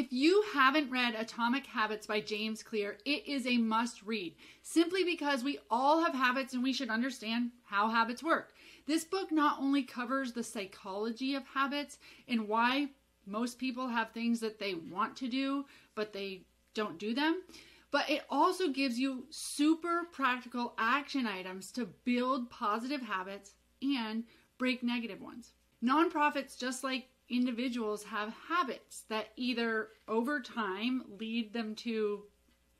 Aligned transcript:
If 0.00 0.14
you 0.14 0.42
haven't 0.54 0.90
read 0.90 1.14
Atomic 1.14 1.66
Habits 1.66 2.06
by 2.06 2.22
James 2.22 2.62
Clear, 2.62 2.96
it 3.04 3.28
is 3.28 3.46
a 3.46 3.58
must 3.58 4.02
read 4.02 4.34
simply 4.62 5.04
because 5.04 5.44
we 5.44 5.58
all 5.70 6.02
have 6.02 6.14
habits 6.14 6.54
and 6.54 6.62
we 6.62 6.72
should 6.72 6.88
understand 6.88 7.50
how 7.64 7.90
habits 7.90 8.22
work. 8.22 8.54
This 8.86 9.04
book 9.04 9.30
not 9.30 9.60
only 9.60 9.82
covers 9.82 10.32
the 10.32 10.42
psychology 10.42 11.34
of 11.34 11.44
habits 11.44 11.98
and 12.26 12.48
why 12.48 12.88
most 13.26 13.58
people 13.58 13.88
have 13.88 14.12
things 14.12 14.40
that 14.40 14.58
they 14.58 14.72
want 14.72 15.16
to 15.16 15.28
do, 15.28 15.66
but 15.94 16.14
they 16.14 16.44
don't 16.72 16.98
do 16.98 17.12
them, 17.12 17.42
but 17.90 18.08
it 18.08 18.22
also 18.30 18.70
gives 18.70 18.98
you 18.98 19.26
super 19.28 20.04
practical 20.12 20.72
action 20.78 21.26
items 21.26 21.70
to 21.72 21.84
build 22.06 22.48
positive 22.48 23.02
habits 23.02 23.52
and 23.82 24.24
break 24.56 24.82
negative 24.82 25.20
ones. 25.20 25.52
Nonprofits, 25.84 26.58
just 26.58 26.82
like 26.82 27.10
individuals 27.30 28.02
have 28.04 28.34
habits 28.48 29.04
that 29.08 29.28
either 29.36 29.88
over 30.08 30.40
time 30.40 31.04
lead 31.18 31.52
them 31.52 31.74
to 31.76 32.24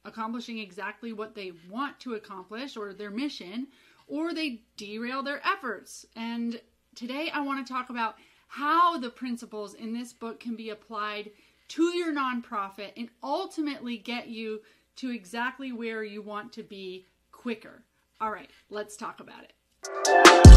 accomplishing 0.04 0.58
exactly 0.58 1.12
what 1.12 1.34
they 1.34 1.52
want 1.70 1.98
to 2.00 2.14
accomplish 2.14 2.76
or 2.76 2.92
their 2.92 3.10
mission, 3.10 3.68
or 4.06 4.34
they 4.34 4.62
derail 4.76 5.22
their 5.22 5.40
efforts. 5.46 6.04
And 6.16 6.60
today 6.94 7.30
I 7.32 7.40
want 7.40 7.64
to 7.64 7.72
talk 7.72 7.90
about 7.90 8.16
how 8.48 8.98
the 8.98 9.10
principles 9.10 9.74
in 9.74 9.92
this 9.92 10.12
book 10.12 10.40
can 10.40 10.56
be 10.56 10.70
applied 10.70 11.30
to 11.68 11.82
your 11.96 12.12
nonprofit 12.12 12.92
and 12.96 13.08
ultimately 13.22 13.96
get 13.96 14.26
you 14.28 14.60
to 14.96 15.10
exactly 15.10 15.70
where 15.70 16.02
you 16.02 16.20
want 16.20 16.52
to 16.54 16.62
be 16.62 17.06
quicker. 17.30 17.84
All 18.20 18.30
right, 18.30 18.50
let's 18.68 18.96
talk 18.96 19.20
about 19.20 19.44
it. 19.44 20.49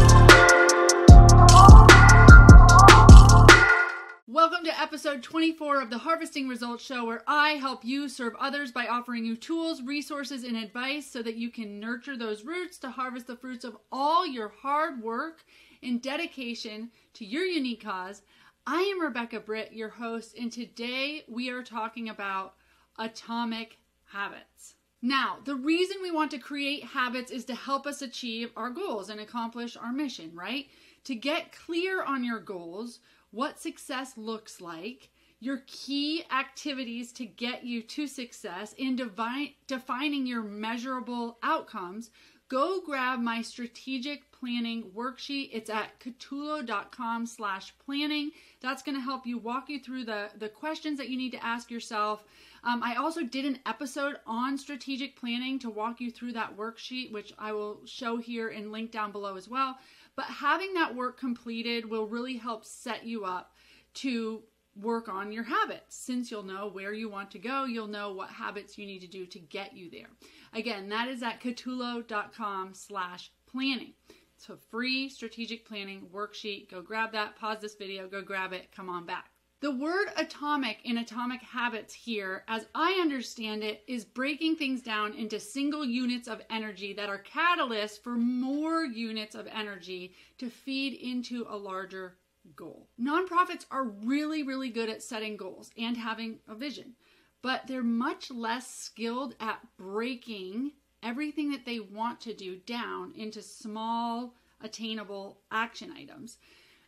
Welcome 4.26 4.64
to 4.64 4.80
episode 4.80 5.22
24 5.22 5.82
of 5.82 5.90
the 5.90 5.98
Harvesting 5.98 6.48
Results 6.48 6.82
Show, 6.82 7.04
where 7.04 7.22
I 7.26 7.56
help 7.56 7.84
you 7.84 8.08
serve 8.08 8.34
others 8.40 8.72
by 8.72 8.86
offering 8.86 9.26
you 9.26 9.36
tools, 9.36 9.82
resources, 9.82 10.44
and 10.44 10.56
advice 10.56 11.06
so 11.06 11.22
that 11.22 11.34
you 11.34 11.50
can 11.50 11.78
nurture 11.78 12.16
those 12.16 12.42
roots 12.42 12.78
to 12.78 12.90
harvest 12.90 13.26
the 13.26 13.36
fruits 13.36 13.66
of 13.66 13.76
all 13.92 14.26
your 14.26 14.48
hard 14.48 15.02
work 15.02 15.44
and 15.82 16.00
dedication 16.00 16.90
to 17.12 17.26
your 17.26 17.44
unique 17.44 17.84
cause. 17.84 18.22
I 18.66 18.80
am 18.80 19.02
Rebecca 19.02 19.40
Britt, 19.40 19.74
your 19.74 19.90
host, 19.90 20.38
and 20.38 20.50
today 20.50 21.24
we 21.28 21.50
are 21.50 21.62
talking 21.62 22.08
about 22.08 22.54
atomic 22.98 23.76
habits. 24.06 24.76
Now, 25.02 25.36
the 25.44 25.56
reason 25.56 25.98
we 26.00 26.10
want 26.10 26.30
to 26.30 26.38
create 26.38 26.82
habits 26.82 27.30
is 27.30 27.44
to 27.44 27.54
help 27.54 27.86
us 27.86 28.00
achieve 28.00 28.52
our 28.56 28.70
goals 28.70 29.10
and 29.10 29.20
accomplish 29.20 29.76
our 29.76 29.92
mission, 29.92 30.30
right? 30.32 30.68
To 31.04 31.14
get 31.14 31.52
clear 31.52 32.02
on 32.02 32.24
your 32.24 32.40
goals, 32.40 33.00
what 33.34 33.60
success 33.60 34.16
looks 34.16 34.60
like, 34.60 35.10
your 35.40 35.62
key 35.66 36.24
activities 36.30 37.12
to 37.12 37.26
get 37.26 37.64
you 37.64 37.82
to 37.82 38.06
success, 38.06 38.72
in 38.74 38.96
devi- 38.96 39.56
defining 39.66 40.26
your 40.26 40.42
measurable 40.42 41.38
outcomes, 41.42 42.10
go 42.48 42.80
grab 42.80 43.18
my 43.18 43.42
strategic 43.42 44.30
planning 44.30 44.84
worksheet. 44.94 45.50
It's 45.52 45.68
at 45.68 45.98
catullo.com 45.98 47.26
slash 47.26 47.74
planning. 47.84 48.30
That's 48.60 48.82
going 48.82 48.96
to 48.96 49.00
help 49.00 49.26
you 49.26 49.38
walk 49.38 49.68
you 49.68 49.80
through 49.80 50.04
the, 50.04 50.30
the 50.38 50.48
questions 50.48 50.98
that 50.98 51.08
you 51.08 51.16
need 51.16 51.32
to 51.32 51.44
ask 51.44 51.70
yourself. 51.70 52.24
Um, 52.62 52.82
I 52.82 52.94
also 52.94 53.22
did 53.22 53.44
an 53.44 53.58
episode 53.66 54.16
on 54.26 54.56
strategic 54.56 55.16
planning 55.16 55.58
to 55.58 55.70
walk 55.70 56.00
you 56.00 56.10
through 56.10 56.32
that 56.32 56.56
worksheet, 56.56 57.12
which 57.12 57.32
I 57.38 57.52
will 57.52 57.80
show 57.84 58.16
here 58.16 58.48
and 58.48 58.72
link 58.72 58.90
down 58.90 59.12
below 59.12 59.36
as 59.36 59.48
well. 59.48 59.76
But 60.16 60.26
having 60.26 60.74
that 60.74 60.94
work 60.94 61.18
completed 61.18 61.88
will 61.88 62.06
really 62.06 62.36
help 62.36 62.64
set 62.64 63.04
you 63.04 63.24
up 63.24 63.52
to 63.94 64.42
work 64.80 65.08
on 65.08 65.32
your 65.32 65.44
habits. 65.44 65.96
Since 65.96 66.30
you'll 66.30 66.42
know 66.42 66.68
where 66.68 66.92
you 66.92 67.08
want 67.08 67.30
to 67.32 67.38
go, 67.38 67.64
you'll 67.64 67.86
know 67.86 68.12
what 68.12 68.30
habits 68.30 68.76
you 68.76 68.86
need 68.86 69.00
to 69.00 69.06
do 69.06 69.26
to 69.26 69.38
get 69.38 69.76
you 69.76 69.90
there. 69.90 70.08
Again, 70.52 70.88
that 70.88 71.08
is 71.08 71.22
at 71.22 71.40
catullo.com 71.40 72.74
slash 72.74 73.30
planning. 73.46 73.92
So 74.36 74.56
free 74.70 75.08
strategic 75.08 75.66
planning 75.66 76.08
worksheet. 76.12 76.70
Go 76.70 76.82
grab 76.82 77.12
that, 77.12 77.36
pause 77.36 77.58
this 77.60 77.76
video, 77.76 78.08
go 78.08 78.22
grab 78.22 78.52
it, 78.52 78.70
come 78.74 78.88
on 78.88 79.06
back. 79.06 79.33
The 79.64 79.70
word 79.70 80.08
atomic 80.18 80.80
in 80.84 80.98
atomic 80.98 81.40
habits 81.40 81.94
here, 81.94 82.44
as 82.48 82.66
I 82.74 82.98
understand 83.00 83.64
it, 83.64 83.82
is 83.86 84.04
breaking 84.04 84.56
things 84.56 84.82
down 84.82 85.14
into 85.14 85.40
single 85.40 85.86
units 85.86 86.28
of 86.28 86.42
energy 86.50 86.92
that 86.92 87.08
are 87.08 87.22
catalysts 87.22 87.98
for 87.98 88.10
more 88.10 88.84
units 88.84 89.34
of 89.34 89.46
energy 89.46 90.12
to 90.36 90.50
feed 90.50 90.92
into 90.92 91.46
a 91.48 91.56
larger 91.56 92.18
goal. 92.54 92.90
Nonprofits 93.00 93.64
are 93.70 93.84
really, 93.84 94.42
really 94.42 94.68
good 94.68 94.90
at 94.90 95.02
setting 95.02 95.34
goals 95.34 95.70
and 95.78 95.96
having 95.96 96.40
a 96.46 96.54
vision, 96.54 96.92
but 97.40 97.66
they're 97.66 97.82
much 97.82 98.30
less 98.30 98.68
skilled 98.68 99.34
at 99.40 99.66
breaking 99.78 100.72
everything 101.02 101.50
that 101.52 101.64
they 101.64 101.80
want 101.80 102.20
to 102.20 102.34
do 102.34 102.56
down 102.56 103.14
into 103.16 103.40
small, 103.40 104.34
attainable 104.60 105.40
action 105.50 105.90
items. 105.90 106.36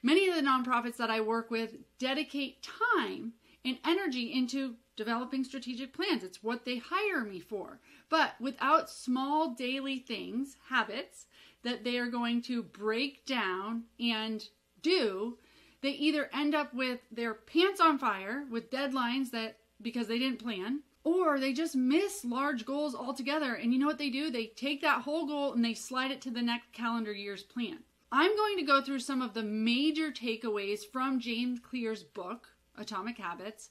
Many 0.02 0.28
of 0.28 0.34
the 0.34 0.42
nonprofits 0.42 0.96
that 0.96 1.10
I 1.10 1.20
work 1.20 1.50
with 1.50 1.76
dedicate 1.98 2.62
time 2.62 3.32
and 3.64 3.78
energy 3.84 4.32
into 4.32 4.76
developing 4.96 5.44
strategic 5.44 5.92
plans. 5.92 6.22
It's 6.22 6.42
what 6.42 6.64
they 6.64 6.78
hire 6.78 7.24
me 7.24 7.40
for. 7.40 7.80
But 8.08 8.34
without 8.40 8.88
small 8.88 9.50
daily 9.50 9.98
things, 9.98 10.56
habits 10.68 11.26
that 11.62 11.84
they 11.84 11.98
are 11.98 12.06
going 12.06 12.42
to 12.42 12.62
break 12.62 13.26
down 13.26 13.84
and 13.98 14.46
do, 14.82 15.38
they 15.82 15.90
either 15.90 16.30
end 16.32 16.54
up 16.54 16.72
with 16.72 17.00
their 17.10 17.34
pants 17.34 17.80
on 17.80 17.98
fire 17.98 18.44
with 18.50 18.70
deadlines 18.70 19.30
that 19.32 19.58
because 19.82 20.06
they 20.06 20.18
didn't 20.18 20.42
plan, 20.42 20.80
or 21.04 21.38
they 21.38 21.52
just 21.52 21.76
miss 21.76 22.24
large 22.24 22.64
goals 22.64 22.94
altogether. 22.94 23.54
And 23.54 23.72
you 23.72 23.78
know 23.78 23.86
what 23.86 23.98
they 23.98 24.10
do? 24.10 24.30
They 24.30 24.46
take 24.46 24.80
that 24.82 25.02
whole 25.02 25.26
goal 25.26 25.52
and 25.52 25.64
they 25.64 25.74
slide 25.74 26.10
it 26.10 26.20
to 26.22 26.30
the 26.30 26.42
next 26.42 26.72
calendar 26.72 27.12
year's 27.12 27.42
plan. 27.42 27.78
I'm 28.12 28.36
going 28.36 28.56
to 28.58 28.62
go 28.62 28.80
through 28.80 29.00
some 29.00 29.20
of 29.20 29.34
the 29.34 29.42
major 29.42 30.12
takeaways 30.12 30.80
from 30.90 31.18
James 31.18 31.58
Clear's 31.58 32.04
book, 32.04 32.48
Atomic 32.78 33.18
Habits, 33.18 33.70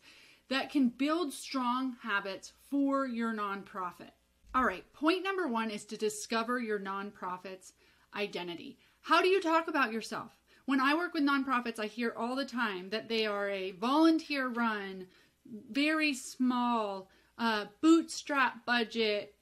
that 0.50 0.69
can 0.69 0.90
build 0.90 1.31
strong 1.31 1.96
habits 2.01 2.51
for 2.69 3.07
your 3.07 3.34
nonprofit. 3.34 4.12
All 4.53 4.66
right, 4.66 4.91
point 4.94 5.23
number 5.23 5.47
one 5.47 5.69
is 5.69 5.85
to 5.85 5.97
discover 5.97 6.59
your 6.59 6.79
nonprofit's 6.79 7.73
identity. 8.16 8.78
How 9.01 9.22
do 9.22 9.28
you 9.28 9.41
talk 9.41 9.68
about 9.68 9.91
yourself? 9.91 10.31
When 10.66 10.81
I 10.81 10.96
work 10.96 11.13
with 11.13 11.23
nonprofits, 11.23 11.79
I 11.79 11.85
hear 11.85 12.13
all 12.17 12.35
the 12.35 12.46
time 12.46 12.90
that 12.90 13.07
they 13.07 13.25
are 13.25 13.50
a 13.50 13.72
volunteer 13.72 14.47
run, 14.47 15.07
very 15.72 16.13
small, 16.13 17.09
uh, 17.38 17.66
bootstrap 17.81 18.66
budget, 18.66 19.34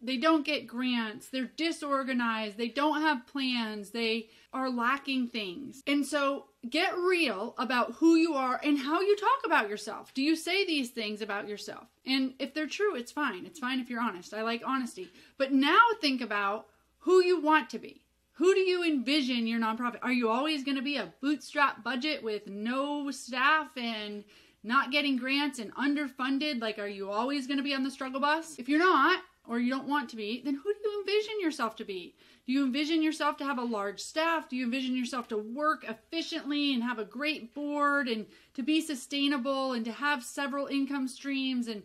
they 0.00 0.16
don't 0.16 0.44
get 0.44 0.66
grants, 0.66 1.28
they're 1.28 1.50
disorganized, 1.56 2.56
they 2.58 2.68
don't 2.68 3.00
have 3.00 3.26
plans, 3.26 3.90
they 3.90 4.28
are 4.52 4.70
lacking 4.70 5.28
things. 5.28 5.82
And 5.86 6.06
so 6.06 6.46
get 6.68 6.96
real 6.96 7.54
about 7.58 7.92
who 7.94 8.16
you 8.16 8.34
are 8.34 8.60
and 8.62 8.78
how 8.78 9.00
you 9.00 9.16
talk 9.16 9.44
about 9.44 9.68
yourself. 9.68 10.12
Do 10.14 10.22
you 10.22 10.36
say 10.36 10.66
these 10.66 10.90
things 10.90 11.22
about 11.22 11.48
yourself? 11.48 11.86
And 12.04 12.34
if 12.38 12.54
they're 12.54 12.66
true, 12.66 12.94
it's 12.94 13.12
fine. 13.12 13.46
It's 13.46 13.58
fine 13.58 13.80
if 13.80 13.88
you're 13.88 14.00
honest. 14.00 14.34
I 14.34 14.42
like 14.42 14.62
honesty. 14.66 15.08
But 15.38 15.52
now 15.52 15.80
think 16.00 16.20
about 16.20 16.66
who 17.00 17.22
you 17.22 17.40
want 17.40 17.70
to 17.70 17.78
be. 17.78 18.02
Who 18.34 18.54
do 18.54 18.60
you 18.60 18.84
envision 18.84 19.46
your 19.46 19.60
nonprofit? 19.60 20.00
Are 20.02 20.12
you 20.12 20.28
always 20.28 20.62
going 20.62 20.76
to 20.76 20.82
be 20.82 20.98
a 20.98 21.12
bootstrap 21.22 21.82
budget 21.82 22.22
with 22.22 22.46
no 22.46 23.10
staff 23.10 23.68
and 23.76 24.24
not 24.62 24.90
getting 24.90 25.16
grants 25.16 25.58
and 25.58 25.74
underfunded? 25.74 26.60
Like, 26.60 26.78
are 26.78 26.88
you 26.88 27.10
always 27.10 27.46
going 27.46 27.56
to 27.56 27.62
be 27.62 27.74
on 27.74 27.82
the 27.82 27.90
struggle 27.90 28.20
bus? 28.20 28.58
If 28.58 28.68
you're 28.68 28.78
not, 28.78 29.22
or 29.48 29.58
you 29.58 29.70
don't 29.70 29.88
want 29.88 30.08
to 30.10 30.16
be, 30.16 30.42
then 30.44 30.54
who 30.54 30.72
do 30.72 30.78
you 30.82 31.00
envision 31.00 31.40
yourself 31.40 31.76
to 31.76 31.84
be? 31.84 32.14
Do 32.46 32.52
you 32.52 32.64
envision 32.64 33.02
yourself 33.02 33.36
to 33.38 33.44
have 33.44 33.58
a 33.58 33.64
large 33.64 34.00
staff? 34.00 34.48
Do 34.48 34.56
you 34.56 34.64
envision 34.64 34.96
yourself 34.96 35.28
to 35.28 35.36
work 35.36 35.84
efficiently 35.84 36.74
and 36.74 36.82
have 36.82 36.98
a 36.98 37.04
great 37.04 37.54
board 37.54 38.08
and 38.08 38.26
to 38.54 38.62
be 38.62 38.80
sustainable 38.80 39.72
and 39.72 39.84
to 39.84 39.92
have 39.92 40.22
several 40.22 40.66
income 40.66 41.08
streams? 41.08 41.66
And 41.66 41.82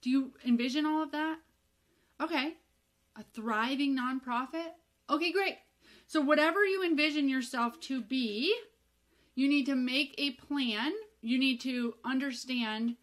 do 0.00 0.10
you 0.10 0.32
envision 0.46 0.86
all 0.86 1.02
of 1.02 1.12
that? 1.12 1.38
Okay. 2.20 2.54
A 3.16 3.22
thriving 3.34 3.96
nonprofit? 3.96 4.70
Okay, 5.10 5.32
great. 5.32 5.58
So, 6.06 6.20
whatever 6.20 6.64
you 6.64 6.82
envision 6.84 7.28
yourself 7.28 7.78
to 7.80 8.00
be, 8.00 8.54
you 9.34 9.48
need 9.48 9.66
to 9.66 9.74
make 9.74 10.14
a 10.18 10.32
plan. 10.32 10.92
You 11.20 11.38
need 11.38 11.60
to 11.62 11.94
understand 12.04 12.96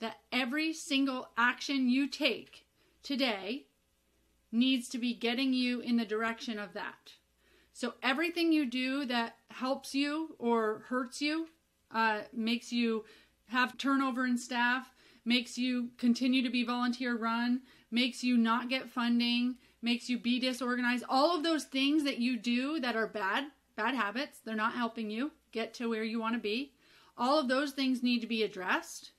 that 0.00 0.18
every 0.32 0.72
single 0.72 1.28
action 1.36 1.88
you 1.88 2.08
take 2.08 2.66
today 3.02 3.66
needs 4.50 4.88
to 4.90 4.98
be 4.98 5.14
getting 5.14 5.52
you 5.52 5.80
in 5.80 5.96
the 5.96 6.04
direction 6.04 6.58
of 6.58 6.74
that. 6.74 7.14
So 7.72 7.94
everything 8.02 8.52
you 8.52 8.66
do 8.66 9.06
that 9.06 9.36
helps 9.50 9.94
you 9.94 10.36
or 10.38 10.84
hurts 10.88 11.22
you, 11.22 11.48
uh, 11.90 12.22
makes 12.32 12.70
you 12.72 13.04
have 13.48 13.78
turnover 13.78 14.26
in 14.26 14.36
staff, 14.36 14.94
makes 15.24 15.56
you 15.56 15.90
continue 15.98 16.42
to 16.42 16.50
be 16.50 16.64
volunteer 16.64 17.16
run, 17.16 17.62
makes 17.90 18.22
you 18.22 18.36
not 18.36 18.68
get 18.68 18.90
funding, 18.90 19.56
makes 19.80 20.08
you 20.08 20.18
be 20.18 20.38
disorganized, 20.38 21.04
all 21.08 21.36
of 21.36 21.42
those 21.42 21.64
things 21.64 22.04
that 22.04 22.18
you 22.18 22.36
do 22.36 22.78
that 22.80 22.96
are 22.96 23.06
bad, 23.06 23.46
bad 23.76 23.94
habits, 23.94 24.38
they're 24.44 24.54
not 24.54 24.74
helping 24.74 25.10
you 25.10 25.32
get 25.50 25.74
to 25.74 25.88
where 25.88 26.04
you 26.04 26.20
want 26.20 26.34
to 26.34 26.40
be. 26.40 26.72
All 27.16 27.38
of 27.38 27.48
those 27.48 27.72
things 27.72 28.02
need 28.02 28.20
to 28.20 28.26
be 28.26 28.42
addressed 28.42 29.12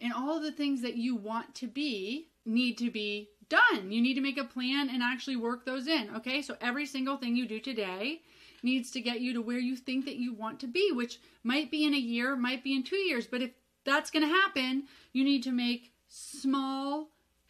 and 0.00 0.12
all 0.12 0.40
the 0.40 0.52
things 0.52 0.82
that 0.82 0.96
you 0.96 1.16
want 1.16 1.54
to 1.56 1.66
be 1.66 2.28
need 2.44 2.78
to 2.78 2.90
be 2.90 3.30
done. 3.48 3.90
You 3.90 4.00
need 4.02 4.14
to 4.14 4.20
make 4.20 4.38
a 4.38 4.44
plan 4.44 4.90
and 4.90 5.02
actually 5.02 5.36
work 5.36 5.64
those 5.64 5.86
in. 5.86 6.10
Okay, 6.16 6.42
so 6.42 6.56
every 6.60 6.86
single 6.86 7.16
thing 7.16 7.36
you 7.36 7.46
do 7.46 7.60
today 7.60 8.22
needs 8.62 8.90
to 8.92 9.00
get 9.00 9.20
you 9.20 9.32
to 9.34 9.42
where 9.42 9.58
you 9.58 9.76
think 9.76 10.04
that 10.04 10.16
you 10.16 10.34
want 10.34 10.60
to 10.60 10.66
be, 10.66 10.90
which 10.92 11.20
might 11.44 11.70
be 11.70 11.84
in 11.84 11.94
a 11.94 11.98
year, 11.98 12.36
might 12.36 12.64
be 12.64 12.74
in 12.74 12.82
two 12.82 12.96
years. 12.96 13.26
But 13.26 13.42
if 13.42 13.50
that's 13.84 14.10
going 14.10 14.26
to 14.26 14.34
happen, 14.34 14.84
you 15.12 15.24
need 15.24 15.42
to 15.44 15.52
make 15.52 15.92
small, 16.08 17.08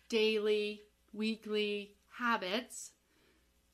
daily, 0.08 0.82
weekly 1.12 1.94
habits 2.19 2.93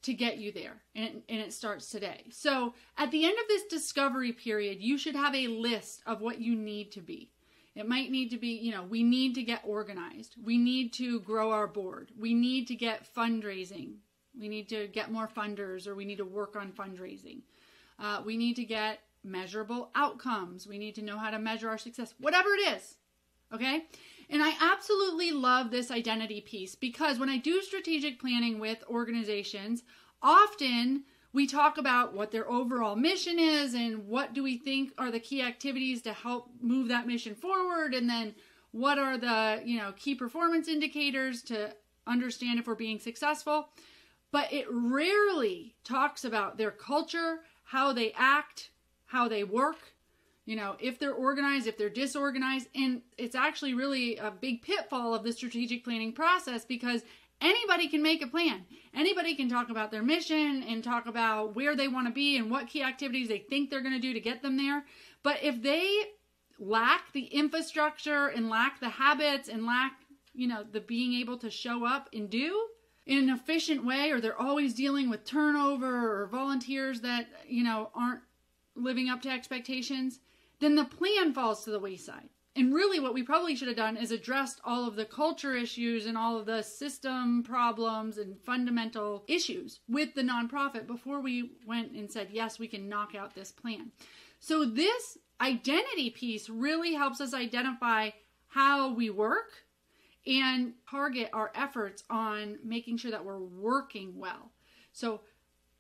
to 0.03 0.15
get 0.15 0.39
you 0.39 0.53
there. 0.53 0.83
And 0.95 1.05
it, 1.05 1.23
and 1.29 1.41
it 1.41 1.53
starts 1.53 1.89
today. 1.89 2.25
So 2.31 2.75
at 2.97 3.11
the 3.11 3.25
end 3.25 3.37
of 3.41 3.49
this 3.49 3.65
discovery 3.65 4.33
period, 4.33 4.79
you 4.81 4.99
should 4.99 5.17
have 5.17 5.35
a 5.35 5.49
list 5.49 6.03
of 6.07 6.21
what 6.21 6.41
you 6.41 6.55
need 6.55 6.93
to 6.93 7.01
be. 7.01 7.32
It 7.75 7.89
might 7.89 8.11
need 8.11 8.31
to 8.31 8.39
be, 8.39 8.49
you 8.49 8.71
know, 8.73 8.83
we 8.83 9.03
need 9.03 9.35
to 9.37 9.43
get 9.43 9.63
organized. 9.65 10.37
We 10.43 10.59
need 10.59 10.93
to 10.95 11.21
grow 11.21 11.53
our 11.53 11.67
board. 11.67 12.11
We 12.19 12.35
need 12.35 12.67
to 12.69 12.75
get 12.75 13.07
fundraising. 13.15 13.95
We 14.39 14.49
need 14.49 14.69
to 14.71 14.89
get 14.89 15.11
more 15.11 15.29
funders 15.29 15.87
or 15.87 15.95
we 15.95 16.05
need 16.05 16.19
to 16.19 16.25
work 16.25 16.55
on 16.55 16.73
fundraising. 16.73 17.43
Uh, 17.99 18.23
we 18.25 18.37
need 18.37 18.57
to 18.57 18.65
get 18.65 19.01
measurable 19.25 19.91
outcomes. 19.95 20.67
We 20.67 20.79
need 20.79 20.95
to 20.97 21.03
know 21.03 21.19
how 21.19 21.31
to 21.31 21.39
measure 21.39 21.69
our 21.69 21.79
success, 21.79 22.15
whatever 22.19 22.51
it 22.51 22.77
is. 22.77 22.97
Okay? 23.55 23.85
And 24.29 24.43
I 24.43 24.53
absolutely 24.61 25.31
love 25.31 25.71
this 25.71 25.91
identity 25.91 26.41
piece 26.41 26.75
because 26.75 27.19
when 27.19 27.29
I 27.29 27.39
do 27.39 27.63
strategic 27.63 28.21
planning 28.21 28.59
with 28.59 28.83
organizations, 28.89 29.83
often 30.23 31.05
we 31.33 31.47
talk 31.47 31.79
about 31.79 32.15
what 32.15 32.31
their 32.31 32.51
overall 32.51 32.95
mission 32.95 33.39
is 33.39 33.75
and 33.75 34.07
what 34.07 34.35
do 34.35 34.43
we 34.43 34.59
think 34.59 34.93
are 34.99 35.11
the 35.11 35.21
key 35.21 35.43
activities 35.43 36.03
to 36.03 36.13
help 36.13 36.51
move 36.61 36.89
that 36.89 37.07
mission 37.07 37.35
forward 37.35 37.95
and 37.95 38.09
then 38.09 38.35
what 38.73 38.99
are 38.99 39.19
the, 39.19 39.63
you 39.65 39.79
know, 39.79 39.93
key 39.97 40.15
performance 40.15 40.69
indicators 40.69 41.43
to 41.43 41.75
understand 42.07 42.59
if 42.59 42.67
we're 42.67 42.75
being 42.75 42.99
successful. 42.99 43.69
But 44.31 44.53
it 44.53 44.67
rarely 44.71 45.75
talks 45.85 46.25
about 46.25 46.57
their 46.57 46.71
culture, 46.71 47.41
how 47.65 47.93
they 47.93 48.13
act, 48.17 48.71
how 49.07 49.29
they 49.29 49.45
work, 49.45 49.77
you 50.47 50.57
know, 50.57 50.77
if 50.81 50.99
they're 50.99 51.13
organized, 51.13 51.67
if 51.67 51.77
they're 51.77 51.91
disorganized. 51.91 52.69
And 52.75 53.03
it's 53.19 53.35
actually 53.35 53.75
really 53.75 54.17
a 54.17 54.31
big 54.31 54.63
pitfall 54.63 55.15
of 55.15 55.23
the 55.23 55.33
strategic 55.33 55.85
planning 55.85 56.13
process 56.13 56.65
because 56.65 57.03
anybody 57.43 57.89
can 57.89 58.03
make 58.03 58.23
a 58.23 58.27
plan. 58.27 58.65
Anybody 58.95 59.35
can 59.35 59.49
talk 59.49 59.71
about 59.71 59.91
their 59.91 60.03
mission 60.03 60.63
and 60.63 60.83
talk 60.83 61.07
about 61.07 61.55
where 61.55 61.77
they 61.77 61.89
want 61.89 62.07
to 62.07 62.13
be 62.13 62.37
and 62.37 62.51
what 62.51 62.69
key 62.69 62.83
activities 62.83 63.29
they 63.29 63.39
think 63.39 63.71
they're 63.71 63.81
going 63.83 63.95
to 63.95 64.01
do 64.01 64.13
to 64.13 64.21
get 64.21 64.43
them 64.43 64.57
there. 64.57 64.85
But 65.23 65.43
if 65.43 65.63
they 65.63 65.89
lack 66.59 67.13
the 67.13 67.25
infrastructure 67.25 68.29
and 68.29 68.49
lack 68.49 68.81
the 68.81 68.89
habits 68.89 69.49
and 69.49 69.67
lack, 69.67 69.93
you 70.35 70.47
know, 70.47 70.65
the 70.71 70.81
being 70.81 71.15
able 71.21 71.39
to 71.39 71.51
show 71.51 71.87
up 71.87 72.09
and 72.13 72.31
do, 72.31 72.67
in 73.05 73.19
an 73.19 73.31
efficient 73.31 73.85
way 73.85 74.13
or 74.13 74.21
they're 74.21 74.41
always 74.41 74.75
dealing 74.75 75.11
with 75.11 75.25
turnover 75.25 76.23
or 76.23 76.27
volunteers 76.29 77.01
that 77.01 77.27
you 77.49 77.65
know 77.65 77.91
aren't 77.97 78.21
living 78.77 79.09
up 79.09 79.21
to 79.21 79.29
expectations 79.29 80.21
then 80.63 80.77
the 80.77 80.85
plan 80.85 81.35
falls 81.35 81.65
to 81.65 81.71
the 81.71 81.81
wayside. 81.81 82.29
And 82.55 82.75
really, 82.75 83.01
what 83.01 83.15
we 83.15 83.23
probably 83.23 83.57
should 83.57 83.69
have 83.69 83.79
done 83.79 83.97
is 83.97 84.11
addressed 84.11 84.61
all 84.63 84.87
of 84.87 84.95
the 84.95 85.07
culture 85.07 85.57
issues 85.57 86.05
and 86.05 86.19
all 86.19 86.39
of 86.39 86.45
the 86.45 86.63
system 86.63 87.43
problems 87.43 88.19
and 88.19 88.39
fundamental 88.39 89.25
issues 89.27 89.81
with 89.89 90.15
the 90.15 90.23
nonprofit 90.23 90.87
before 90.87 91.21
we 91.21 91.53
went 91.67 91.93
and 91.93 92.11
said, 92.11 92.29
yes, 92.31 92.59
we 92.59 92.69
can 92.69 92.91
knock 92.91 93.15
out 93.15 93.35
this 93.35 93.53
plan. 93.53 93.91
So, 94.39 94.67
this 94.67 95.17
identity 95.41 96.11
piece 96.11 96.51
really 96.51 96.93
helps 96.93 97.23
us 97.23 97.33
identify 97.33 98.11
how 98.49 98.93
we 98.93 99.09
work 99.09 99.65
and 100.27 100.75
target 100.89 101.31
our 101.33 101.51
efforts 101.55 102.05
on 102.11 102.59
making 102.63 102.99
sure 102.99 103.11
that 103.11 103.25
we're 103.25 103.39
working 103.39 104.19
well. 104.19 104.51
So, 104.93 105.23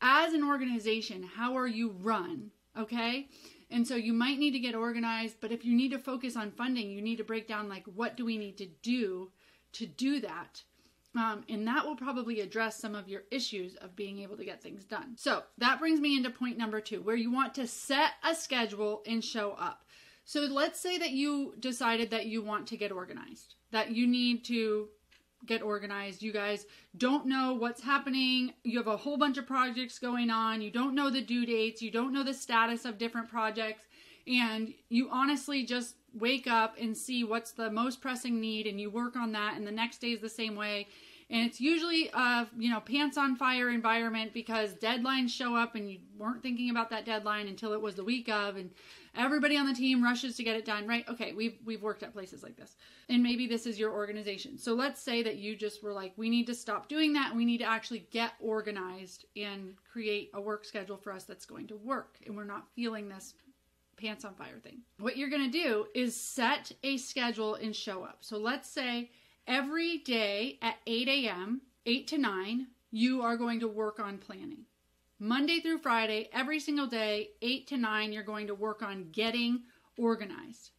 as 0.00 0.32
an 0.32 0.42
organization, 0.42 1.22
how 1.22 1.56
are 1.56 1.66
you 1.66 1.90
run? 2.00 2.50
Okay. 2.78 3.28
And 3.72 3.88
so 3.88 3.96
you 3.96 4.12
might 4.12 4.38
need 4.38 4.52
to 4.52 4.58
get 4.58 4.74
organized, 4.74 5.36
but 5.40 5.50
if 5.50 5.64
you 5.64 5.74
need 5.74 5.92
to 5.92 5.98
focus 5.98 6.36
on 6.36 6.50
funding, 6.50 6.90
you 6.90 7.00
need 7.00 7.16
to 7.16 7.24
break 7.24 7.48
down 7.48 7.68
like 7.68 7.84
what 7.86 8.16
do 8.16 8.24
we 8.24 8.36
need 8.36 8.58
to 8.58 8.66
do 8.82 9.30
to 9.72 9.86
do 9.86 10.20
that. 10.20 10.62
Um, 11.14 11.44
and 11.48 11.66
that 11.66 11.84
will 11.84 11.96
probably 11.96 12.40
address 12.40 12.78
some 12.78 12.94
of 12.94 13.08
your 13.08 13.22
issues 13.30 13.74
of 13.76 13.96
being 13.96 14.20
able 14.20 14.36
to 14.36 14.44
get 14.44 14.62
things 14.62 14.84
done. 14.84 15.14
So 15.16 15.42
that 15.58 15.78
brings 15.78 16.00
me 16.00 16.16
into 16.16 16.30
point 16.30 16.56
number 16.56 16.80
two, 16.80 17.02
where 17.02 17.16
you 17.16 17.32
want 17.32 17.54
to 17.54 17.66
set 17.66 18.12
a 18.22 18.34
schedule 18.34 19.02
and 19.06 19.24
show 19.24 19.52
up. 19.52 19.84
So 20.24 20.40
let's 20.40 20.80
say 20.80 20.98
that 20.98 21.10
you 21.10 21.54
decided 21.58 22.10
that 22.10 22.26
you 22.26 22.42
want 22.42 22.66
to 22.68 22.76
get 22.76 22.92
organized, 22.92 23.56
that 23.72 23.90
you 23.90 24.06
need 24.06 24.44
to 24.44 24.88
get 25.46 25.62
organized. 25.62 26.22
You 26.22 26.32
guys 26.32 26.66
don't 26.96 27.26
know 27.26 27.54
what's 27.54 27.82
happening. 27.82 28.52
You 28.64 28.78
have 28.78 28.86
a 28.86 28.96
whole 28.96 29.16
bunch 29.16 29.38
of 29.38 29.46
projects 29.46 29.98
going 29.98 30.30
on. 30.30 30.62
You 30.62 30.70
don't 30.70 30.94
know 30.94 31.10
the 31.10 31.22
due 31.22 31.46
dates. 31.46 31.82
You 31.82 31.90
don't 31.90 32.12
know 32.12 32.22
the 32.22 32.34
status 32.34 32.84
of 32.84 32.98
different 32.98 33.28
projects. 33.28 33.84
And 34.26 34.72
you 34.88 35.08
honestly 35.10 35.64
just 35.64 35.96
wake 36.14 36.46
up 36.46 36.76
and 36.80 36.96
see 36.96 37.24
what's 37.24 37.52
the 37.52 37.70
most 37.70 38.00
pressing 38.00 38.40
need 38.40 38.66
and 38.66 38.80
you 38.80 38.90
work 38.90 39.16
on 39.16 39.32
that. 39.32 39.56
And 39.56 39.66
the 39.66 39.72
next 39.72 40.00
day 40.00 40.12
is 40.12 40.20
the 40.20 40.28
same 40.28 40.54
way. 40.54 40.86
And 41.32 41.46
it's 41.46 41.62
usually 41.62 42.10
a, 42.12 42.46
you 42.58 42.70
know, 42.70 42.80
pants 42.80 43.16
on 43.16 43.36
fire 43.36 43.70
environment 43.70 44.34
because 44.34 44.74
deadlines 44.74 45.30
show 45.30 45.56
up 45.56 45.74
and 45.74 45.90
you 45.90 45.98
weren't 46.18 46.42
thinking 46.42 46.68
about 46.68 46.90
that 46.90 47.06
deadline 47.06 47.48
until 47.48 47.72
it 47.72 47.80
was 47.80 47.94
the 47.94 48.04
week 48.04 48.28
of. 48.28 48.56
And 48.56 48.70
everybody 49.16 49.56
on 49.56 49.66
the 49.66 49.72
team 49.72 50.04
rushes 50.04 50.36
to 50.36 50.44
get 50.44 50.56
it 50.56 50.66
done. 50.66 50.86
Right. 50.86 51.08
Okay. 51.08 51.32
We've 51.32 51.56
we've 51.64 51.82
worked 51.82 52.02
at 52.02 52.12
places 52.12 52.42
like 52.42 52.56
this 52.56 52.76
and 53.08 53.22
maybe 53.22 53.46
this 53.46 53.66
is 53.66 53.78
your 53.78 53.92
organization. 53.92 54.58
So 54.58 54.74
let's 54.74 55.00
say 55.00 55.22
that 55.22 55.36
you 55.36 55.56
just 55.56 55.82
were 55.82 55.94
like 55.94 56.12
we 56.16 56.28
need 56.28 56.46
to 56.48 56.54
stop 56.54 56.86
doing 56.88 57.14
that 57.14 57.34
we 57.34 57.46
need 57.46 57.58
to 57.58 57.64
actually 57.64 58.06
get 58.10 58.32
organized 58.38 59.24
and 59.34 59.74
create 59.90 60.30
a 60.34 60.40
work 60.40 60.66
schedule 60.66 60.98
for 60.98 61.12
us 61.12 61.24
that's 61.24 61.46
going 61.46 61.66
to 61.68 61.76
work 61.76 62.18
and 62.26 62.36
we're 62.36 62.44
not 62.44 62.66
feeling 62.74 63.08
this 63.08 63.34
pants 63.96 64.24
on 64.26 64.34
fire 64.34 64.58
thing. 64.62 64.80
What 64.98 65.16
you're 65.16 65.30
going 65.30 65.50
to 65.50 65.62
do 65.62 65.86
is 65.94 66.14
set 66.14 66.72
a 66.82 66.98
schedule 66.98 67.54
and 67.54 67.74
show 67.74 68.02
up. 68.02 68.18
So 68.20 68.36
let's 68.36 68.68
say 68.68 69.10
every 69.46 69.98
day 69.98 70.58
at 70.62 70.76
8 70.86 71.08
a.m 71.08 71.62
8 71.86 72.06
to 72.08 72.18
9 72.18 72.66
you 72.90 73.22
are 73.22 73.36
going 73.36 73.60
to 73.60 73.68
work 73.68 73.98
on 74.00 74.18
planning 74.18 74.64
Monday 75.22 75.60
through 75.60 75.78
Friday, 75.78 76.28
every 76.32 76.58
single 76.58 76.88
day, 76.88 77.28
8 77.42 77.68
to 77.68 77.76
9, 77.76 78.12
you're 78.12 78.24
going 78.24 78.48
to 78.48 78.56
work 78.56 78.82
on 78.82 79.10
getting 79.12 79.62
organized. 79.96 80.72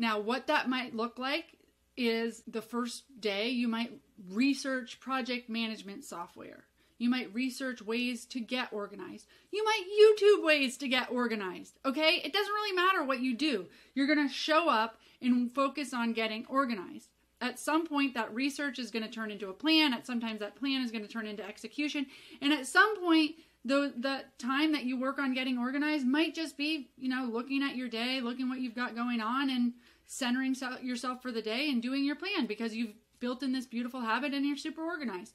Now, 0.00 0.18
what 0.18 0.48
that 0.48 0.68
might 0.68 0.96
look 0.96 1.16
like 1.16 1.58
is 1.96 2.42
the 2.48 2.60
first 2.60 3.04
day, 3.20 3.50
you 3.50 3.68
might 3.68 3.92
research 4.32 4.98
project 4.98 5.48
management 5.48 6.02
software. 6.02 6.64
You 6.98 7.08
might 7.08 7.32
research 7.32 7.82
ways 7.82 8.24
to 8.26 8.40
get 8.40 8.72
organized. 8.72 9.28
You 9.52 9.64
might 9.64 9.84
YouTube 9.86 10.44
ways 10.44 10.76
to 10.78 10.88
get 10.88 11.12
organized. 11.12 11.78
Okay? 11.84 12.20
It 12.24 12.32
doesn't 12.32 12.52
really 12.52 12.74
matter 12.74 13.04
what 13.04 13.20
you 13.20 13.36
do. 13.36 13.66
You're 13.94 14.12
to 14.26 14.34
show 14.34 14.68
up 14.68 14.98
and 15.22 15.52
focus 15.52 15.94
on 15.94 16.14
getting 16.14 16.46
organized. 16.48 17.10
At 17.44 17.58
some 17.58 17.86
point, 17.86 18.14
that 18.14 18.34
research 18.34 18.78
is 18.78 18.90
going 18.90 19.02
to 19.02 19.10
turn 19.10 19.30
into 19.30 19.50
a 19.50 19.52
plan. 19.52 19.92
At 19.92 20.06
sometimes 20.06 20.40
that 20.40 20.56
plan 20.56 20.82
is 20.82 20.90
going 20.90 21.06
to 21.06 21.12
turn 21.12 21.26
into 21.26 21.46
execution. 21.46 22.06
And 22.40 22.54
at 22.54 22.66
some 22.66 22.98
point, 22.98 23.34
the 23.66 23.92
the 23.98 24.22
time 24.38 24.72
that 24.72 24.84
you 24.84 24.98
work 24.98 25.18
on 25.18 25.34
getting 25.34 25.58
organized 25.58 26.06
might 26.06 26.34
just 26.34 26.56
be 26.56 26.88
you 26.96 27.10
know 27.10 27.28
looking 27.30 27.62
at 27.62 27.76
your 27.76 27.88
day 27.88 28.20
looking 28.20 28.48
what 28.48 28.60
you've 28.60 28.74
got 28.74 28.94
going 28.94 29.20
on 29.20 29.48
and 29.48 29.72
centering 30.06 30.54
yourself 30.82 31.22
for 31.22 31.32
the 31.32 31.40
day 31.40 31.70
and 31.70 31.80
doing 31.82 32.04
your 32.04 32.14
plan 32.14 32.46
because 32.46 32.74
you've 32.74 32.92
built 33.20 33.42
in 33.42 33.52
this 33.52 33.64
beautiful 33.64 34.02
habit 34.02 34.34
and 34.34 34.44
you're 34.44 34.56
super 34.56 34.82
organized 34.82 35.32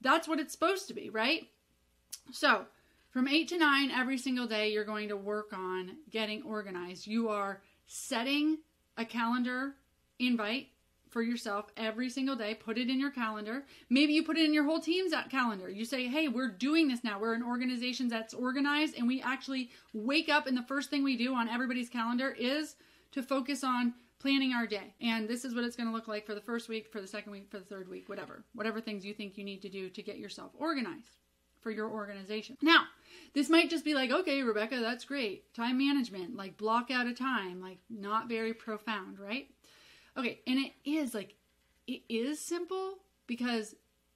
that's 0.00 0.28
what 0.28 0.38
it's 0.38 0.52
supposed 0.52 0.86
to 0.86 0.94
be 0.94 1.10
right 1.10 1.48
so 2.30 2.66
from 3.10 3.26
8 3.26 3.48
to 3.48 3.58
9 3.58 3.90
every 3.90 4.16
single 4.16 4.46
day 4.46 4.70
you're 4.70 4.84
going 4.84 5.08
to 5.08 5.16
work 5.16 5.52
on 5.52 5.96
getting 6.08 6.44
organized 6.44 7.08
you 7.08 7.30
are 7.30 7.62
setting 7.88 8.58
a 8.96 9.04
calendar 9.04 9.74
invite 10.20 10.68
for 11.12 11.22
yourself 11.22 11.66
every 11.76 12.08
single 12.08 12.34
day. 12.34 12.54
Put 12.54 12.78
it 12.78 12.88
in 12.88 12.98
your 12.98 13.10
calendar. 13.10 13.64
Maybe 13.90 14.14
you 14.14 14.22
put 14.22 14.38
it 14.38 14.44
in 14.44 14.54
your 14.54 14.64
whole 14.64 14.80
team's 14.80 15.12
calendar. 15.30 15.68
You 15.68 15.84
say, 15.84 16.08
hey, 16.08 16.28
we're 16.28 16.50
doing 16.50 16.88
this 16.88 17.04
now. 17.04 17.20
We're 17.20 17.34
an 17.34 17.42
organization 17.42 18.08
that's 18.08 18.34
organized, 18.34 18.96
and 18.96 19.06
we 19.06 19.20
actually 19.22 19.70
wake 19.92 20.28
up, 20.28 20.46
and 20.46 20.56
the 20.56 20.62
first 20.62 20.90
thing 20.90 21.04
we 21.04 21.16
do 21.16 21.34
on 21.34 21.48
everybody's 21.48 21.88
calendar 21.90 22.30
is 22.30 22.76
to 23.12 23.22
focus 23.22 23.62
on 23.62 23.94
planning 24.18 24.52
our 24.52 24.66
day. 24.66 24.94
And 25.00 25.28
this 25.28 25.44
is 25.44 25.54
what 25.54 25.64
it's 25.64 25.76
going 25.76 25.88
to 25.88 25.92
look 25.92 26.08
like 26.08 26.24
for 26.24 26.34
the 26.34 26.40
first 26.40 26.68
week, 26.68 26.90
for 26.90 27.00
the 27.00 27.08
second 27.08 27.32
week, 27.32 27.50
for 27.50 27.58
the 27.58 27.64
third 27.64 27.88
week, 27.88 28.08
whatever. 28.08 28.44
Whatever 28.54 28.80
things 28.80 29.04
you 29.04 29.12
think 29.12 29.36
you 29.36 29.44
need 29.44 29.62
to 29.62 29.68
do 29.68 29.90
to 29.90 30.02
get 30.02 30.18
yourself 30.18 30.52
organized 30.58 31.18
for 31.60 31.70
your 31.70 31.90
organization. 31.90 32.56
Now, 32.62 32.84
this 33.34 33.48
might 33.48 33.70
just 33.70 33.84
be 33.84 33.94
like, 33.94 34.10
okay, 34.10 34.42
Rebecca, 34.42 34.80
that's 34.80 35.04
great. 35.04 35.52
Time 35.54 35.78
management, 35.78 36.36
like 36.36 36.56
block 36.56 36.90
out 36.90 37.06
a 37.06 37.14
time, 37.14 37.60
like 37.60 37.78
not 37.88 38.28
very 38.28 38.54
profound, 38.54 39.18
right? 39.18 39.48
Okay, 40.16 40.40
and 40.46 40.58
it 40.58 40.72
is 40.84 41.14
like 41.14 41.34
it 41.86 42.02
is 42.08 42.40
simple 42.40 42.98
because 43.26 43.74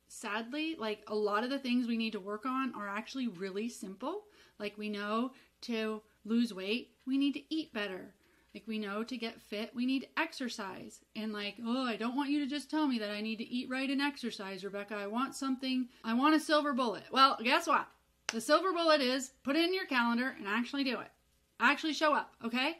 sadly, 0.08 0.76
like 0.78 1.02
a 1.08 1.14
lot 1.14 1.44
of 1.44 1.50
the 1.50 1.58
things 1.58 1.86
we 1.86 1.96
need 1.96 2.12
to 2.12 2.20
work 2.20 2.46
on 2.46 2.74
are 2.74 2.88
actually 2.88 3.28
really 3.28 3.68
simple. 3.68 4.24
Like 4.58 4.76
we 4.78 4.88
know 4.88 5.32
to 5.62 6.02
lose 6.24 6.52
weight, 6.52 6.90
we 7.06 7.18
need 7.18 7.32
to 7.34 7.54
eat 7.54 7.72
better. 7.72 8.14
Like 8.54 8.64
we 8.66 8.78
know 8.78 9.02
to 9.04 9.16
get 9.18 9.42
fit, 9.42 9.74
we 9.74 9.84
need 9.84 10.08
exercise. 10.16 11.00
And 11.14 11.32
like, 11.32 11.56
oh, 11.64 11.84
I 11.84 11.96
don't 11.96 12.16
want 12.16 12.30
you 12.30 12.38
to 12.40 12.46
just 12.46 12.70
tell 12.70 12.86
me 12.86 12.98
that 12.98 13.10
I 13.10 13.20
need 13.20 13.36
to 13.36 13.48
eat 13.48 13.68
right 13.68 13.90
and 13.90 14.00
exercise, 14.00 14.64
Rebecca. 14.64 14.94
I 14.94 15.06
want 15.06 15.34
something. 15.34 15.88
I 16.02 16.14
want 16.14 16.34
a 16.34 16.40
silver 16.40 16.72
bullet. 16.72 17.04
Well, 17.10 17.36
guess 17.42 17.66
what? 17.66 17.86
The 18.32 18.40
silver 18.40 18.72
bullet 18.72 19.02
is 19.02 19.32
put 19.44 19.56
it 19.56 19.64
in 19.64 19.74
your 19.74 19.84
calendar 19.86 20.34
and 20.38 20.48
actually 20.48 20.84
do 20.84 20.98
it. 21.00 21.10
Actually 21.60 21.92
show 21.92 22.14
up, 22.14 22.32
okay? 22.44 22.78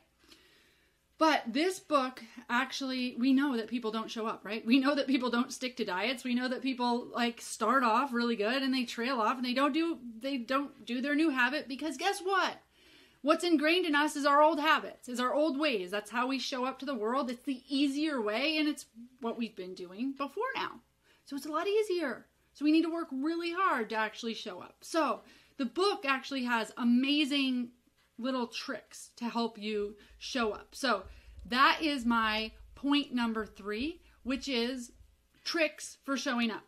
But 1.19 1.45
this 1.47 1.81
book 1.81 2.23
actually, 2.51 3.17
we 3.19 3.33
know 3.33 3.57
that 3.57 3.69
people 3.69 3.91
don't 3.91 4.11
show 4.11 4.27
up, 4.27 4.45
right? 4.45 4.65
We 4.67 4.79
know 4.79 4.95
that 4.95 5.07
people 5.07 5.31
don't 5.31 5.53
stick 5.53 5.77
to 5.79 5.85
diets. 5.85 6.25
We 6.25 6.35
know 6.35 6.49
that 6.49 6.61
people 6.61 7.09
like 7.15 7.41
start 7.41 7.83
off 7.83 8.13
really 8.13 8.37
good 8.37 8.63
and 8.63 8.75
they 8.75 8.85
trail 8.85 9.19
off 9.21 9.37
and 9.37 9.45
they 9.45 9.55
don't 9.55 9.73
do 9.73 9.99
they 10.21 10.37
don't 10.37 10.85
do 10.85 11.01
their 11.01 11.15
new 11.15 11.31
habit 11.31 11.69
because 11.69 11.97
guess 11.97 12.21
what? 12.21 12.61
What's 13.23 13.45
ingrained 13.45 13.87
in 13.87 13.95
us 13.95 14.15
is 14.15 14.27
our 14.27 14.43
old 14.43 14.61
habits, 14.61 15.09
is 15.09 15.19
our 15.19 15.35
old 15.35 15.59
ways. 15.59 15.91
That's 15.91 16.11
how 16.11 16.29
we 16.29 16.39
show 16.39 16.65
up 16.65 16.79
to 16.81 16.87
the 16.87 16.95
world. 16.95 17.31
It's 17.31 17.43
the 17.43 17.63
easier 17.69 18.21
way 18.21 18.59
and 18.59 18.69
it's 18.69 18.87
what 19.21 19.39
we've 19.39 19.57
been 19.57 19.75
doing 19.75 20.13
before 20.13 20.45
now. 20.55 20.81
So 21.25 21.35
it's 21.35 21.47
a 21.47 21.51
lot 21.51 21.67
easier. 21.67 22.27
So 22.53 22.65
we 22.65 22.73
need 22.73 22.83
to 22.83 22.93
work 22.93 23.09
really 23.11 23.53
hard 23.53 23.89
to 23.91 23.97
actually 23.97 24.35
show 24.35 24.61
up. 24.61 24.77
So 24.83 25.23
the 25.57 25.65
book 25.65 26.05
actually 26.07 26.45
has 26.45 26.73
amazing 26.77 27.71
little 28.19 28.47
tricks 28.47 29.11
to 29.17 29.29
help 29.29 29.59
you 29.59 29.97
show 30.19 30.53
up. 30.53 30.69
So 30.73 31.05
that 31.47 31.79
is 31.83 32.05
my 32.05 32.53
point 32.75 33.15
number 33.15 33.47
three, 33.47 34.01
which 34.23 34.49
is 34.49 34.93
tricks 35.45 35.99
for 36.05 36.17
showing 36.17 36.51
up. 36.51 36.65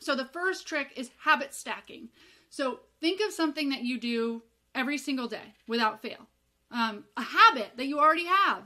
So 0.00 0.14
the 0.14 0.24
first 0.26 0.66
trick 0.66 0.92
is 0.96 1.10
habit 1.20 1.54
stacking. 1.54 2.08
So 2.50 2.80
think 3.00 3.20
of 3.20 3.32
something 3.32 3.70
that 3.70 3.82
you 3.82 3.98
do 3.98 4.42
every 4.74 4.98
single 4.98 5.28
day 5.28 5.54
without 5.66 6.02
fail. 6.02 6.26
Um, 6.70 7.04
a 7.16 7.22
habit 7.22 7.72
that 7.76 7.86
you 7.86 7.98
already 7.98 8.26
have. 8.26 8.64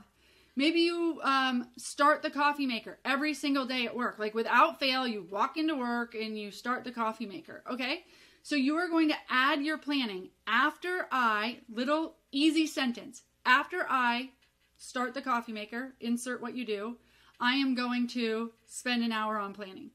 Maybe 0.55 0.81
you 0.81 1.21
um, 1.23 1.69
start 1.77 2.21
the 2.21 2.29
coffee 2.29 2.65
maker 2.65 2.97
every 3.05 3.33
single 3.33 3.65
day 3.65 3.85
at 3.85 3.95
work. 3.95 4.19
Like 4.19 4.33
without 4.33 4.79
fail, 4.79 5.07
you 5.07 5.25
walk 5.29 5.57
into 5.57 5.75
work 5.75 6.15
and 6.15 6.37
you 6.37 6.51
start 6.51 6.83
the 6.83 6.91
coffee 6.91 7.25
maker. 7.25 7.63
Okay. 7.71 8.03
So 8.41 8.55
you 8.55 8.75
are 8.75 8.87
going 8.87 9.09
to 9.09 9.15
add 9.29 9.61
your 9.61 9.77
planning 9.77 10.29
after 10.47 11.07
I, 11.11 11.59
little 11.71 12.15
easy 12.31 12.65
sentence, 12.67 13.23
after 13.45 13.85
I 13.89 14.31
start 14.77 15.13
the 15.13 15.21
coffee 15.21 15.51
maker, 15.51 15.93
insert 15.99 16.41
what 16.41 16.55
you 16.55 16.65
do, 16.65 16.97
I 17.39 17.53
am 17.55 17.75
going 17.75 18.07
to 18.09 18.51
spend 18.65 19.03
an 19.03 19.11
hour 19.11 19.37
on 19.37 19.53
planning. 19.53 19.91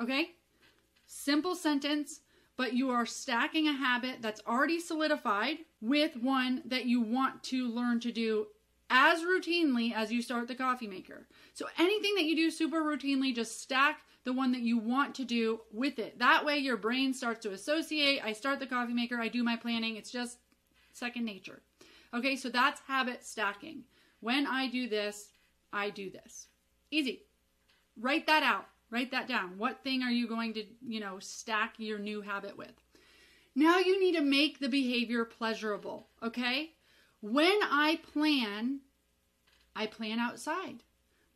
Okay? 0.00 0.30
Simple 1.06 1.54
sentence, 1.54 2.20
but 2.56 2.74
you 2.74 2.90
are 2.90 3.06
stacking 3.06 3.68
a 3.68 3.72
habit 3.72 4.16
that's 4.20 4.42
already 4.46 4.80
solidified 4.80 5.58
with 5.80 6.16
one 6.16 6.62
that 6.66 6.86
you 6.86 7.00
want 7.00 7.42
to 7.44 7.68
learn 7.68 8.00
to 8.00 8.12
do 8.12 8.46
as 8.88 9.20
routinely 9.22 9.92
as 9.92 10.12
you 10.12 10.22
start 10.22 10.48
the 10.48 10.54
coffee 10.54 10.86
maker. 10.86 11.26
So 11.54 11.66
anything 11.78 12.14
that 12.16 12.24
you 12.24 12.36
do 12.36 12.50
super 12.50 12.82
routinely, 12.82 13.34
just 13.34 13.60
stack 13.60 14.00
the 14.26 14.32
one 14.32 14.50
that 14.50 14.62
you 14.62 14.76
want 14.76 15.14
to 15.14 15.24
do 15.24 15.60
with 15.72 16.00
it. 16.00 16.18
That 16.18 16.44
way 16.44 16.58
your 16.58 16.76
brain 16.76 17.14
starts 17.14 17.44
to 17.44 17.52
associate. 17.52 18.20
I 18.24 18.32
start 18.32 18.58
the 18.58 18.66
coffee 18.66 18.92
maker, 18.92 19.20
I 19.20 19.28
do 19.28 19.44
my 19.44 19.54
planning. 19.54 19.94
It's 19.94 20.10
just 20.10 20.38
second 20.92 21.24
nature. 21.24 21.62
Okay, 22.12 22.34
so 22.34 22.48
that's 22.48 22.80
habit 22.88 23.24
stacking. 23.24 23.84
When 24.18 24.44
I 24.44 24.66
do 24.66 24.88
this, 24.88 25.28
I 25.72 25.90
do 25.90 26.10
this. 26.10 26.48
Easy. 26.90 27.22
Write 27.98 28.26
that 28.26 28.42
out. 28.42 28.66
Write 28.90 29.12
that 29.12 29.28
down. 29.28 29.58
What 29.58 29.84
thing 29.84 30.02
are 30.02 30.10
you 30.10 30.26
going 30.26 30.54
to, 30.54 30.64
you 30.84 30.98
know, 30.98 31.20
stack 31.20 31.74
your 31.78 32.00
new 32.00 32.20
habit 32.20 32.58
with? 32.58 32.72
Now 33.54 33.78
you 33.78 34.00
need 34.00 34.16
to 34.16 34.22
make 34.22 34.58
the 34.58 34.68
behavior 34.68 35.24
pleasurable, 35.24 36.08
okay? 36.20 36.72
When 37.20 37.58
I 37.62 38.00
plan, 38.12 38.80
I 39.76 39.86
plan 39.86 40.18
outside. 40.18 40.82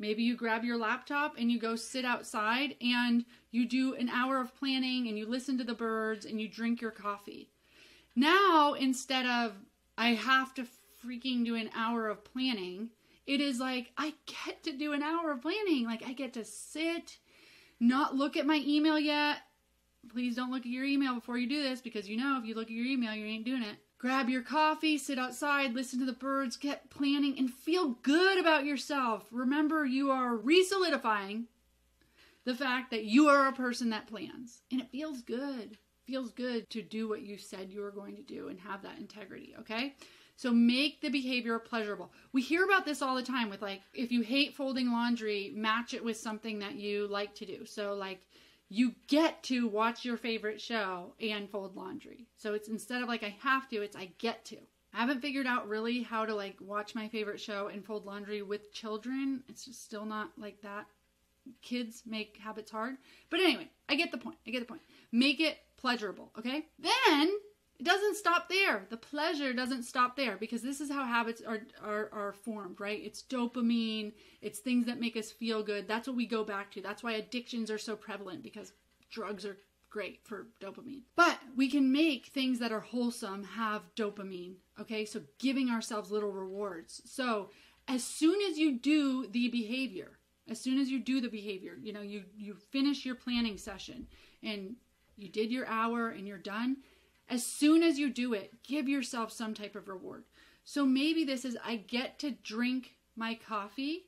Maybe 0.00 0.22
you 0.22 0.34
grab 0.34 0.64
your 0.64 0.78
laptop 0.78 1.34
and 1.36 1.52
you 1.52 1.60
go 1.60 1.76
sit 1.76 2.06
outside 2.06 2.74
and 2.80 3.26
you 3.50 3.68
do 3.68 3.94
an 3.94 4.08
hour 4.08 4.40
of 4.40 4.56
planning 4.56 5.08
and 5.08 5.18
you 5.18 5.26
listen 5.26 5.58
to 5.58 5.64
the 5.64 5.74
birds 5.74 6.24
and 6.24 6.40
you 6.40 6.48
drink 6.48 6.80
your 6.80 6.90
coffee. 6.90 7.50
Now, 8.16 8.72
instead 8.72 9.26
of 9.26 9.52
I 9.98 10.14
have 10.14 10.54
to 10.54 10.66
freaking 11.04 11.44
do 11.44 11.54
an 11.54 11.68
hour 11.76 12.08
of 12.08 12.24
planning, 12.24 12.88
it 13.26 13.42
is 13.42 13.60
like 13.60 13.92
I 13.98 14.14
get 14.46 14.62
to 14.64 14.72
do 14.72 14.94
an 14.94 15.02
hour 15.02 15.32
of 15.32 15.42
planning. 15.42 15.84
Like 15.84 16.02
I 16.02 16.14
get 16.14 16.32
to 16.32 16.46
sit, 16.46 17.18
not 17.78 18.16
look 18.16 18.38
at 18.38 18.46
my 18.46 18.62
email 18.66 18.98
yet. 18.98 19.36
Please 20.10 20.34
don't 20.34 20.50
look 20.50 20.62
at 20.62 20.72
your 20.72 20.84
email 20.84 21.14
before 21.14 21.36
you 21.36 21.46
do 21.46 21.62
this 21.62 21.82
because 21.82 22.08
you 22.08 22.16
know 22.16 22.38
if 22.38 22.46
you 22.46 22.54
look 22.54 22.68
at 22.68 22.70
your 22.70 22.86
email, 22.86 23.14
you 23.14 23.26
ain't 23.26 23.44
doing 23.44 23.62
it 23.62 23.76
grab 24.00 24.30
your 24.30 24.42
coffee, 24.42 24.96
sit 24.96 25.18
outside, 25.18 25.74
listen 25.74 25.98
to 26.00 26.06
the 26.06 26.12
birds, 26.12 26.56
get 26.56 26.88
planning, 26.88 27.38
and 27.38 27.52
feel 27.52 27.90
good 28.02 28.38
about 28.38 28.64
yourself. 28.64 29.26
Remember, 29.30 29.84
you 29.84 30.10
are 30.10 30.34
re 30.34 30.64
solidifying 30.64 31.44
the 32.44 32.54
fact 32.54 32.90
that 32.90 33.04
you 33.04 33.28
are 33.28 33.46
a 33.46 33.52
person 33.52 33.90
that 33.90 34.06
plans. 34.06 34.62
And 34.72 34.80
it 34.80 34.90
feels 34.90 35.20
good. 35.20 35.76
feels 36.06 36.32
good 36.32 36.68
to 36.70 36.82
do 36.82 37.08
what 37.08 37.22
you 37.22 37.36
said 37.38 37.70
you 37.70 37.80
were 37.82 37.90
going 37.90 38.16
to 38.16 38.22
do 38.22 38.48
and 38.48 38.58
have 38.58 38.82
that 38.82 38.98
integrity, 38.98 39.54
okay? 39.60 39.94
So 40.36 40.50
make 40.50 41.02
the 41.02 41.10
behavior 41.10 41.58
pleasurable. 41.58 42.10
We 42.32 42.40
hear 42.40 42.64
about 42.64 42.86
this 42.86 43.02
all 43.02 43.14
the 43.14 43.22
time 43.22 43.50
with 43.50 43.60
like, 43.60 43.82
if 43.92 44.10
you 44.10 44.22
hate 44.22 44.56
folding 44.56 44.90
laundry, 44.90 45.52
match 45.54 45.92
it 45.92 46.02
with 46.02 46.16
something 46.16 46.60
that 46.60 46.76
you 46.76 47.06
like 47.06 47.34
to 47.36 47.46
do. 47.46 47.66
So, 47.66 47.92
like, 47.92 48.22
you 48.70 48.94
get 49.08 49.42
to 49.42 49.66
watch 49.66 50.04
your 50.04 50.16
favorite 50.16 50.60
show 50.60 51.12
and 51.20 51.50
fold 51.50 51.76
laundry. 51.76 52.28
So 52.36 52.54
it's 52.54 52.68
instead 52.68 53.02
of 53.02 53.08
like 53.08 53.24
I 53.24 53.36
have 53.40 53.68
to, 53.70 53.82
it's 53.82 53.96
I 53.96 54.12
get 54.18 54.44
to. 54.46 54.56
I 54.94 55.00
haven't 55.00 55.20
figured 55.20 55.46
out 55.46 55.68
really 55.68 56.02
how 56.02 56.24
to 56.24 56.34
like 56.34 56.56
watch 56.60 56.94
my 56.94 57.08
favorite 57.08 57.40
show 57.40 57.66
and 57.66 57.84
fold 57.84 58.06
laundry 58.06 58.42
with 58.42 58.72
children. 58.72 59.42
It's 59.48 59.64
just 59.64 59.84
still 59.84 60.04
not 60.04 60.30
like 60.38 60.62
that. 60.62 60.86
Kids 61.62 62.04
make 62.06 62.38
habits 62.40 62.70
hard. 62.70 62.96
But 63.28 63.40
anyway, 63.40 63.68
I 63.88 63.96
get 63.96 64.12
the 64.12 64.18
point. 64.18 64.38
I 64.46 64.50
get 64.50 64.60
the 64.60 64.66
point. 64.66 64.82
Make 65.10 65.40
it 65.40 65.58
pleasurable, 65.76 66.30
okay? 66.38 66.66
Then 66.78 67.30
it 67.80 67.84
doesn't 67.84 68.16
stop 68.16 68.50
there. 68.50 68.84
The 68.90 68.98
pleasure 68.98 69.54
doesn't 69.54 69.84
stop 69.84 70.14
there 70.14 70.36
because 70.36 70.60
this 70.60 70.82
is 70.82 70.90
how 70.90 71.02
habits 71.02 71.40
are, 71.40 71.62
are, 71.82 72.10
are 72.12 72.34
formed, 72.34 72.78
right? 72.78 73.00
It's 73.02 73.22
dopamine, 73.22 74.12
it's 74.42 74.58
things 74.58 74.84
that 74.84 75.00
make 75.00 75.16
us 75.16 75.30
feel 75.30 75.62
good. 75.62 75.88
That's 75.88 76.06
what 76.06 76.16
we 76.16 76.26
go 76.26 76.44
back 76.44 76.70
to. 76.72 76.82
That's 76.82 77.02
why 77.02 77.12
addictions 77.12 77.70
are 77.70 77.78
so 77.78 77.96
prevalent 77.96 78.42
because 78.42 78.72
drugs 79.10 79.46
are 79.46 79.56
great 79.88 80.20
for 80.24 80.48
dopamine. 80.60 81.04
But 81.16 81.38
we 81.56 81.70
can 81.70 81.90
make 81.90 82.26
things 82.26 82.58
that 82.58 82.70
are 82.70 82.80
wholesome 82.80 83.44
have 83.44 83.82
dopamine, 83.96 84.56
okay? 84.78 85.06
So 85.06 85.22
giving 85.38 85.70
ourselves 85.70 86.10
little 86.10 86.32
rewards. 86.32 87.00
So 87.06 87.48
as 87.88 88.04
soon 88.04 88.42
as 88.50 88.58
you 88.58 88.78
do 88.78 89.26
the 89.26 89.48
behavior, 89.48 90.18
as 90.50 90.60
soon 90.60 90.78
as 90.78 90.90
you 90.90 90.98
do 90.98 91.22
the 91.22 91.28
behavior, 91.28 91.78
you 91.80 91.94
know, 91.94 92.02
you 92.02 92.24
you 92.36 92.54
finish 92.54 93.06
your 93.06 93.14
planning 93.14 93.56
session 93.56 94.06
and 94.42 94.76
you 95.16 95.30
did 95.30 95.50
your 95.50 95.66
hour 95.66 96.10
and 96.10 96.28
you're 96.28 96.36
done, 96.36 96.76
as 97.30 97.46
soon 97.46 97.82
as 97.82 97.98
you 97.98 98.10
do 98.10 98.34
it, 98.34 98.62
give 98.64 98.88
yourself 98.88 99.32
some 99.32 99.54
type 99.54 99.76
of 99.76 99.88
reward. 99.88 100.24
So 100.64 100.84
maybe 100.84 101.24
this 101.24 101.44
is 101.44 101.56
I 101.64 101.76
get 101.76 102.18
to 102.18 102.32
drink 102.32 102.96
my 103.16 103.34
coffee 103.34 104.06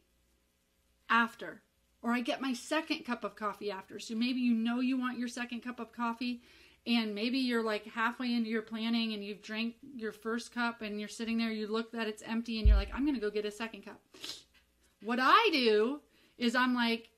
after, 1.08 1.62
or 2.02 2.12
I 2.12 2.20
get 2.20 2.40
my 2.40 2.52
second 2.52 3.04
cup 3.04 3.22
of 3.22 3.36
coffee 3.36 3.70
after. 3.70 3.98
So 3.98 4.14
maybe 4.14 4.40
you 4.40 4.54
know 4.54 4.80
you 4.80 4.98
want 4.98 5.18
your 5.18 5.28
second 5.28 5.60
cup 5.60 5.78
of 5.78 5.92
coffee, 5.92 6.42
and 6.84 7.14
maybe 7.14 7.38
you're 7.38 7.62
like 7.62 7.86
halfway 7.86 8.34
into 8.34 8.50
your 8.50 8.62
planning 8.62 9.12
and 9.12 9.24
you've 9.24 9.42
drank 9.42 9.76
your 9.94 10.12
first 10.12 10.52
cup 10.52 10.82
and 10.82 10.98
you're 10.98 11.08
sitting 11.08 11.38
there, 11.38 11.52
you 11.52 11.68
look 11.68 11.92
that 11.92 12.08
it's 12.08 12.22
empty, 12.26 12.58
and 12.58 12.66
you're 12.66 12.76
like, 12.76 12.92
I'm 12.92 13.04
going 13.04 13.14
to 13.14 13.20
go 13.20 13.30
get 13.30 13.44
a 13.44 13.52
second 13.52 13.82
cup. 13.82 14.00
What 15.02 15.20
I 15.20 15.48
do 15.52 16.00
is 16.38 16.56
I'm 16.56 16.74
like, 16.74 17.10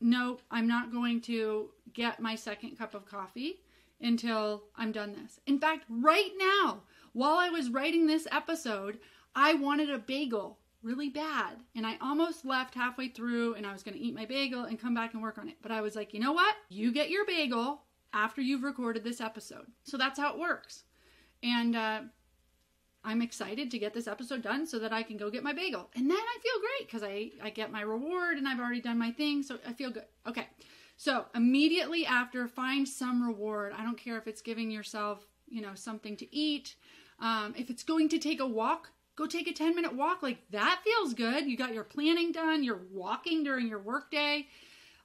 nope, 0.00 0.40
I'm 0.50 0.66
not 0.66 0.92
going 0.92 1.20
to 1.22 1.70
get 1.92 2.20
my 2.20 2.34
second 2.34 2.78
cup 2.78 2.94
of 2.94 3.04
coffee 3.04 3.60
until 4.00 4.64
I'm 4.76 4.92
done 4.92 5.12
this. 5.12 5.40
In 5.46 5.58
fact, 5.58 5.84
right 5.88 6.30
now, 6.38 6.82
while 7.12 7.36
I 7.36 7.50
was 7.50 7.70
writing 7.70 8.06
this 8.06 8.26
episode, 8.30 8.98
I 9.34 9.54
wanted 9.54 9.90
a 9.90 9.98
bagel 9.98 10.58
really 10.82 11.10
bad. 11.10 11.56
And 11.74 11.86
I 11.86 11.96
almost 12.00 12.44
left 12.44 12.74
halfway 12.74 13.08
through 13.08 13.54
and 13.54 13.66
I 13.66 13.72
was 13.72 13.82
going 13.82 13.96
to 13.96 14.02
eat 14.02 14.14
my 14.14 14.24
bagel 14.24 14.64
and 14.64 14.80
come 14.80 14.94
back 14.94 15.12
and 15.14 15.22
work 15.22 15.38
on 15.38 15.48
it. 15.48 15.56
But 15.62 15.72
I 15.72 15.80
was 15.80 15.96
like, 15.96 16.14
you 16.14 16.20
know 16.20 16.32
what? 16.32 16.54
You 16.68 16.92
get 16.92 17.10
your 17.10 17.26
bagel 17.26 17.82
after 18.12 18.40
you've 18.40 18.62
recorded 18.62 19.04
this 19.04 19.20
episode. 19.20 19.66
So 19.84 19.96
that's 19.96 20.18
how 20.18 20.32
it 20.32 20.38
works. 20.38 20.84
And 21.42 21.76
uh, 21.76 22.00
I'm 23.04 23.22
excited 23.22 23.70
to 23.70 23.78
get 23.78 23.94
this 23.94 24.06
episode 24.06 24.42
done 24.42 24.66
so 24.66 24.78
that 24.78 24.92
I 24.92 25.02
can 25.02 25.16
go 25.16 25.30
get 25.30 25.42
my 25.42 25.52
bagel. 25.52 25.90
And 25.94 26.10
then 26.10 26.18
I 26.18 26.38
feel 26.42 26.60
great 26.60 26.88
because 26.88 27.02
I, 27.02 27.30
I 27.46 27.50
get 27.50 27.72
my 27.72 27.82
reward 27.82 28.38
and 28.38 28.48
I've 28.48 28.60
already 28.60 28.80
done 28.80 28.98
my 28.98 29.10
thing. 29.10 29.42
So 29.42 29.58
I 29.66 29.72
feel 29.72 29.90
good. 29.90 30.04
Okay. 30.26 30.46
So 31.00 31.24
immediately 31.34 32.04
after, 32.04 32.46
find 32.46 32.86
some 32.86 33.26
reward. 33.26 33.72
I 33.74 33.84
don't 33.84 33.96
care 33.96 34.18
if 34.18 34.26
it's 34.26 34.42
giving 34.42 34.70
yourself, 34.70 35.24
you 35.48 35.62
know, 35.62 35.74
something 35.74 36.14
to 36.18 36.36
eat. 36.36 36.74
Um, 37.20 37.54
if 37.56 37.70
it's 37.70 37.82
going 37.82 38.10
to 38.10 38.18
take 38.18 38.38
a 38.38 38.46
walk, 38.46 38.90
go 39.16 39.24
take 39.24 39.48
a 39.48 39.54
10 39.54 39.74
minute 39.74 39.94
walk. 39.94 40.22
Like 40.22 40.42
that 40.50 40.82
feels 40.84 41.14
good. 41.14 41.46
You 41.46 41.56
got 41.56 41.72
your 41.72 41.84
planning 41.84 42.32
done, 42.32 42.62
you're 42.62 42.82
walking 42.92 43.42
during 43.42 43.66
your 43.66 43.78
workday. 43.78 44.46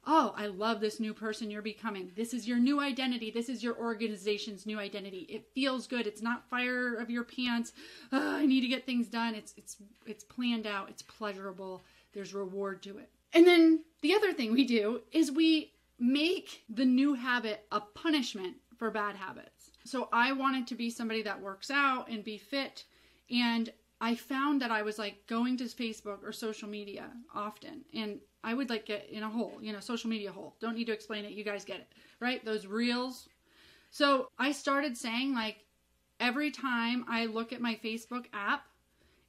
oh, 0.06 0.36
I 0.36 0.48
love 0.48 0.82
this 0.82 1.00
new 1.00 1.14
person 1.14 1.50
you're 1.50 1.62
becoming. 1.62 2.12
This 2.14 2.34
is 2.34 2.46
your 2.46 2.60
new 2.60 2.82
identity. 2.82 3.32
This 3.32 3.48
is 3.48 3.64
your 3.64 3.78
organization's 3.78 4.66
new 4.66 4.78
identity. 4.78 5.26
It 5.30 5.48
feels 5.56 5.88
good. 5.88 6.08
It's 6.08 6.22
not 6.22 6.50
fire 6.50 6.96
of 6.96 7.10
your 7.10 7.24
pants. 7.24 7.72
Oh, 8.12 8.36
I 8.36 8.46
need 8.46 8.62
to 8.62 8.68
get 8.68 8.86
things 8.86 9.08
done. 9.08 9.34
It's 9.34 9.54
it's 9.56 9.78
it's 10.06 10.26
planned 10.26 10.68
out. 10.68 10.90
It's 10.90 11.04
pleasurable. 11.04 11.86
There's 12.12 12.34
reward 12.34 12.84
to 12.84 12.98
it. 12.98 13.10
And 13.32 13.48
then 13.48 13.86
the 14.02 14.14
other 14.14 14.34
thing 14.34 14.52
we 14.52 14.66
do 14.66 15.02
is 15.12 15.32
we 15.32 15.72
make 16.00 16.64
the 16.70 16.86
new 16.86 17.14
habit 17.14 17.66
a 17.72 17.80
punishment 17.80 18.56
for 18.78 18.92
bad 18.92 19.16
habits. 19.16 19.72
So 19.86 20.10
I 20.12 20.34
wanted 20.34 20.68
to 20.68 20.76
be 20.76 20.90
somebody 20.90 21.22
that 21.24 21.42
works 21.42 21.72
out 21.72 22.10
and 22.10 22.24
be 22.24 22.38
fit 22.38 22.84
and 23.30 23.72
I 24.02 24.16
found 24.16 24.62
that 24.62 24.72
I 24.72 24.82
was 24.82 25.00
like 25.00 25.26
going 25.28 25.58
to 25.58 25.64
Facebook 25.66 26.24
or 26.24 26.32
social 26.32 26.68
media 26.68 27.10
often 27.34 27.86
and 27.94 28.20
I 28.44 28.54
would 28.54 28.70
like 28.70 28.86
get 28.86 29.10
in 29.10 29.24
a 29.24 29.30
hole, 29.30 29.58
you 29.62 29.74
know, 29.74 29.80
social 29.80 30.10
media 30.10 30.32
hole. 30.32 30.56
Don't 30.60 30.76
need 30.76 30.86
to 30.86 30.94
explain 30.94 31.26
it. 31.26 31.32
You 31.32 31.44
guys 31.44 31.66
get 31.66 31.78
it, 31.78 31.88
right? 32.20 32.44
Those 32.44 32.68
reels. 32.68 33.28
So 33.90 34.30
I 34.38 34.52
started 34.52 34.98
saying 34.98 35.34
like 35.34 35.66
every 36.20 36.52
time 36.52 37.06
I 37.08 37.26
look 37.26 37.54
at 37.54 37.62
my 37.62 37.80
Facebook 37.84 38.26
app 38.34 38.66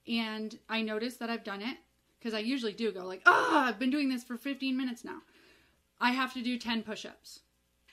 and 0.07 0.59
I 0.69 0.83
notice 0.83 1.17
that 1.17 1.31
I've 1.31 1.45
done 1.45 1.63
it, 1.63 1.77
because 2.19 2.35
I 2.35 2.41
usually 2.41 2.73
do 2.73 2.93
go 2.93 3.05
like, 3.05 3.23
oh, 3.27 3.65
I've 3.67 3.79
been 3.79 3.91
doing 3.91 4.09
this 4.09 4.25
for 4.25 4.37
15 4.37 4.77
minutes 4.77 5.05
now. 5.05 5.19
I 6.01 6.13
have 6.13 6.35
to 6.35 6.43
do 6.43 6.59
10 6.59 6.83
push 6.83 7.05
ups. 7.05 7.41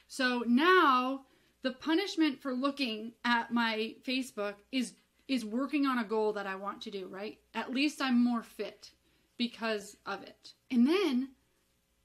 So 0.07 0.43
now 0.45 1.25
the 1.63 1.71
punishment 1.71 2.41
for 2.41 2.53
looking 2.53 3.13
at 3.23 3.51
my 3.51 3.95
Facebook 4.05 4.55
is 4.71 4.93
is 5.27 5.45
working 5.45 5.85
on 5.85 5.99
a 5.99 6.03
goal 6.03 6.33
that 6.33 6.45
I 6.45 6.55
want 6.55 6.81
to 6.81 6.91
do, 6.91 7.07
right? 7.07 7.39
At 7.53 7.73
least 7.73 8.01
I'm 8.01 8.21
more 8.21 8.43
fit 8.43 8.91
because 9.37 9.95
of 10.05 10.21
it. 10.21 10.53
And 10.69 10.85
then 10.85 11.29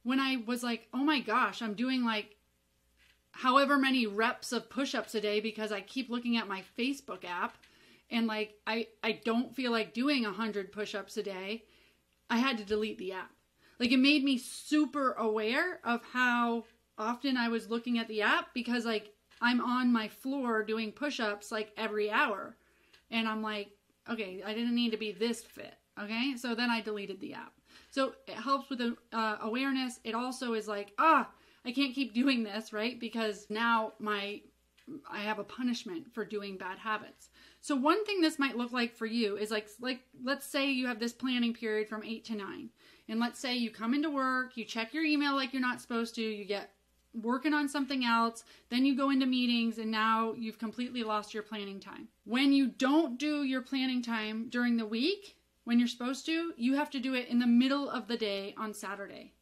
when 0.05 0.21
I 0.21 0.37
was 0.47 0.62
like, 0.62 0.87
oh 0.95 1.02
my 1.02 1.21
gosh, 1.21 1.61
I'm 1.61 1.75
doing 1.75 2.05
like 2.05 2.37
however 3.33 3.76
many 3.76 4.07
reps 4.07 4.52
of 4.52 4.71
push 4.71 4.95
ups 4.95 5.14
a 5.14 5.21
day 5.21 5.40
because 5.40 5.73
I 5.73 5.81
keep 5.81 6.09
looking 6.09 6.37
at 6.37 6.49
my 6.49 6.62
Facebook 6.78 7.25
app 7.25 7.59
and 8.11 8.26
like 8.26 8.55
I, 8.67 8.87
I 9.02 9.21
don't 9.25 9.55
feel 9.55 9.71
like 9.73 9.93
doing 9.93 10.23
100 10.23 10.73
push 10.73 10.95
ups 10.95 11.17
a 11.17 11.23
day, 11.23 11.64
I 12.31 12.38
had 12.38 12.59
to 12.59 12.64
delete 12.64 12.99
the 12.99 13.12
app. 13.12 13.31
Like 13.79 13.93
it 13.93 13.99
made 13.99 14.25
me 14.25 14.39
super 14.39 15.13
aware 15.13 15.81
of 15.85 16.03
how 16.13 16.65
often 16.97 17.37
I 17.37 17.49
was 17.49 17.71
looking 17.71 17.99
at 17.99 18.09
the 18.09 18.23
app 18.23 18.53
because 18.55 18.85
like 18.85 19.13
I'm 19.41 19.61
on 19.61 19.93
my 19.93 20.09
floor 20.09 20.65
doing 20.65 20.93
push 20.93 21.21
ups 21.21 21.53
like 21.53 21.73
every 21.77 22.11
hour. 22.11 22.57
And 23.11 23.29
I'm 23.29 23.43
like, 23.43 23.71
okay, 24.11 24.43
I 24.45 24.53
didn't 24.55 24.75
need 24.75 24.91
to 24.91 24.97
be 24.97 25.13
this 25.13 25.43
fit. 25.43 25.75
Okay, 26.01 26.37
so 26.37 26.55
then 26.55 26.71
I 26.71 26.81
deleted 26.81 27.21
the 27.21 27.35
app. 27.35 27.53
So 27.91 28.13
it 28.27 28.35
helps 28.35 28.71
with 28.71 28.79
the 28.79 28.97
uh, 29.13 29.39
awareness. 29.41 29.99
It 30.05 30.15
also 30.15 30.55
is 30.55 30.69
like, 30.69 30.93
ah, 30.99 31.29
I 31.65 31.73
can't 31.73 31.95
keep 31.95 32.15
doing 32.15 32.45
this, 32.45 32.73
right? 32.73 32.99
Because 32.99 33.47
now 33.51 33.93
my 33.99 34.41
I 35.11 35.19
have 35.19 35.39
a 35.39 35.45
punishment 35.45 36.15
for 36.15 36.25
doing 36.25 36.57
bad 36.57 36.79
habits. 36.79 37.29
So 37.61 37.77
one 37.77 38.07
thing 38.07 38.21
this 38.21 38.39
might 38.39 38.57
look 38.57 38.73
like 38.73 38.95
for 38.95 39.07
you 39.07 39.37
is 39.37 39.51
like 39.51 39.69
like 39.81 40.01
let's 40.23 40.47
say 40.47 40.71
you 40.71 40.87
have 40.87 41.01
this 41.01 41.13
planning 41.13 41.53
period 41.53 41.89
from 41.89 42.05
8 42.05 42.25
to 42.27 42.37
9. 42.37 42.71
And 43.09 43.21
let's 43.21 43.41
say 43.41 43.57
you 43.57 43.71
come 43.71 43.95
into 43.95 44.11
work, 44.11 44.57
you 44.57 44.65
check 44.65 44.93
your 44.93 45.05
email 45.05 45.35
like 45.35 45.53
you're 45.53 45.62
not 45.62 45.81
supposed 45.81 46.15
to, 46.17 46.23
you 46.23 46.45
get 46.45 46.71
working 47.15 47.55
on 47.55 47.69
something 47.69 48.05
else, 48.05 48.45
then 48.69 48.85
you 48.85 48.95
go 48.97 49.11
into 49.11 49.27
meetings, 49.27 49.79
and 49.79 49.91
now 49.91 50.35
you've 50.35 50.59
completely 50.59 51.03
lost 51.03 51.33
your 51.33 51.43
planning 51.43 51.81
time. 51.81 52.09
When 52.25 52.53
you 52.53 52.69
don't 52.69 53.19
do 53.19 53.45
your 53.45 53.62
planning 53.62 54.03
time 54.03 54.49
during 54.50 54.77
the 54.77 54.87
week, 54.87 55.37
when 55.65 55.79
you're 55.79 55.88
supposed 55.88 56.27
to, 56.27 56.53
you 56.57 56.75
have 56.77 56.91
to 56.91 57.00
do 57.00 57.15
it 57.15 57.29
in 57.29 57.38
the 57.38 57.47
middle 57.47 57.88
of 57.91 58.09
the 58.09 58.17
day 58.17 58.55
on 58.59 58.75
Saturday. 58.75 59.33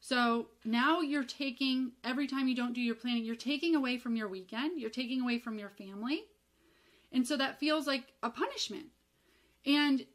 So 0.00 0.46
now 0.64 1.00
you're 1.00 1.24
taking, 1.24 1.92
every 2.04 2.26
time 2.26 2.48
you 2.48 2.54
don't 2.54 2.72
do 2.72 2.80
your 2.80 2.94
planning, 2.94 3.24
you're 3.24 3.34
taking 3.34 3.74
away 3.74 3.98
from 3.98 4.16
your 4.16 4.28
weekend, 4.28 4.80
you're 4.80 4.88
taking 4.88 5.20
away 5.20 5.38
from 5.38 5.58
your 5.58 5.68
family. 5.70 6.24
And 7.12 7.26
so 7.26 7.36
that 7.36 7.60
feels 7.60 7.86
like 7.86 8.12
a 8.22 8.30
punishment. 8.30 8.86
And 9.66 10.06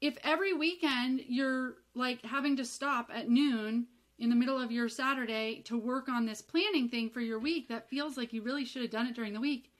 if 0.00 0.16
every 0.22 0.52
weekend 0.52 1.22
you're 1.26 1.74
like 1.94 2.22
having 2.24 2.56
to 2.56 2.64
stop 2.64 3.10
at 3.12 3.28
noon 3.28 3.86
in 4.18 4.30
the 4.30 4.36
middle 4.36 4.60
of 4.60 4.72
your 4.72 4.88
Saturday 4.88 5.62
to 5.64 5.78
work 5.78 6.08
on 6.08 6.26
this 6.26 6.42
planning 6.42 6.88
thing 6.88 7.08
for 7.10 7.20
your 7.20 7.38
week 7.38 7.68
that 7.68 7.88
feels 7.88 8.16
like 8.16 8.32
you 8.32 8.42
really 8.42 8.64
should 8.64 8.82
have 8.82 8.90
done 8.90 9.06
it 9.06 9.14
during 9.14 9.32
the 9.32 9.40
week, 9.40 9.72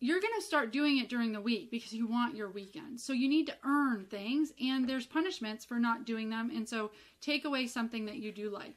you're 0.00 0.20
going 0.20 0.34
to 0.38 0.46
start 0.46 0.72
doing 0.72 0.98
it 0.98 1.08
during 1.08 1.32
the 1.32 1.40
week 1.40 1.70
because 1.70 1.92
you 1.92 2.06
want 2.06 2.36
your 2.36 2.50
weekend. 2.50 3.00
So 3.00 3.12
you 3.12 3.28
need 3.28 3.46
to 3.46 3.56
earn 3.64 4.04
things 4.04 4.52
and 4.60 4.88
there's 4.88 5.06
punishments 5.06 5.64
for 5.64 5.78
not 5.78 6.04
doing 6.04 6.30
them. 6.30 6.50
And 6.54 6.68
so 6.68 6.92
take 7.20 7.44
away 7.44 7.66
something 7.66 8.06
that 8.06 8.16
you 8.16 8.30
do 8.30 8.50
like. 8.50 8.76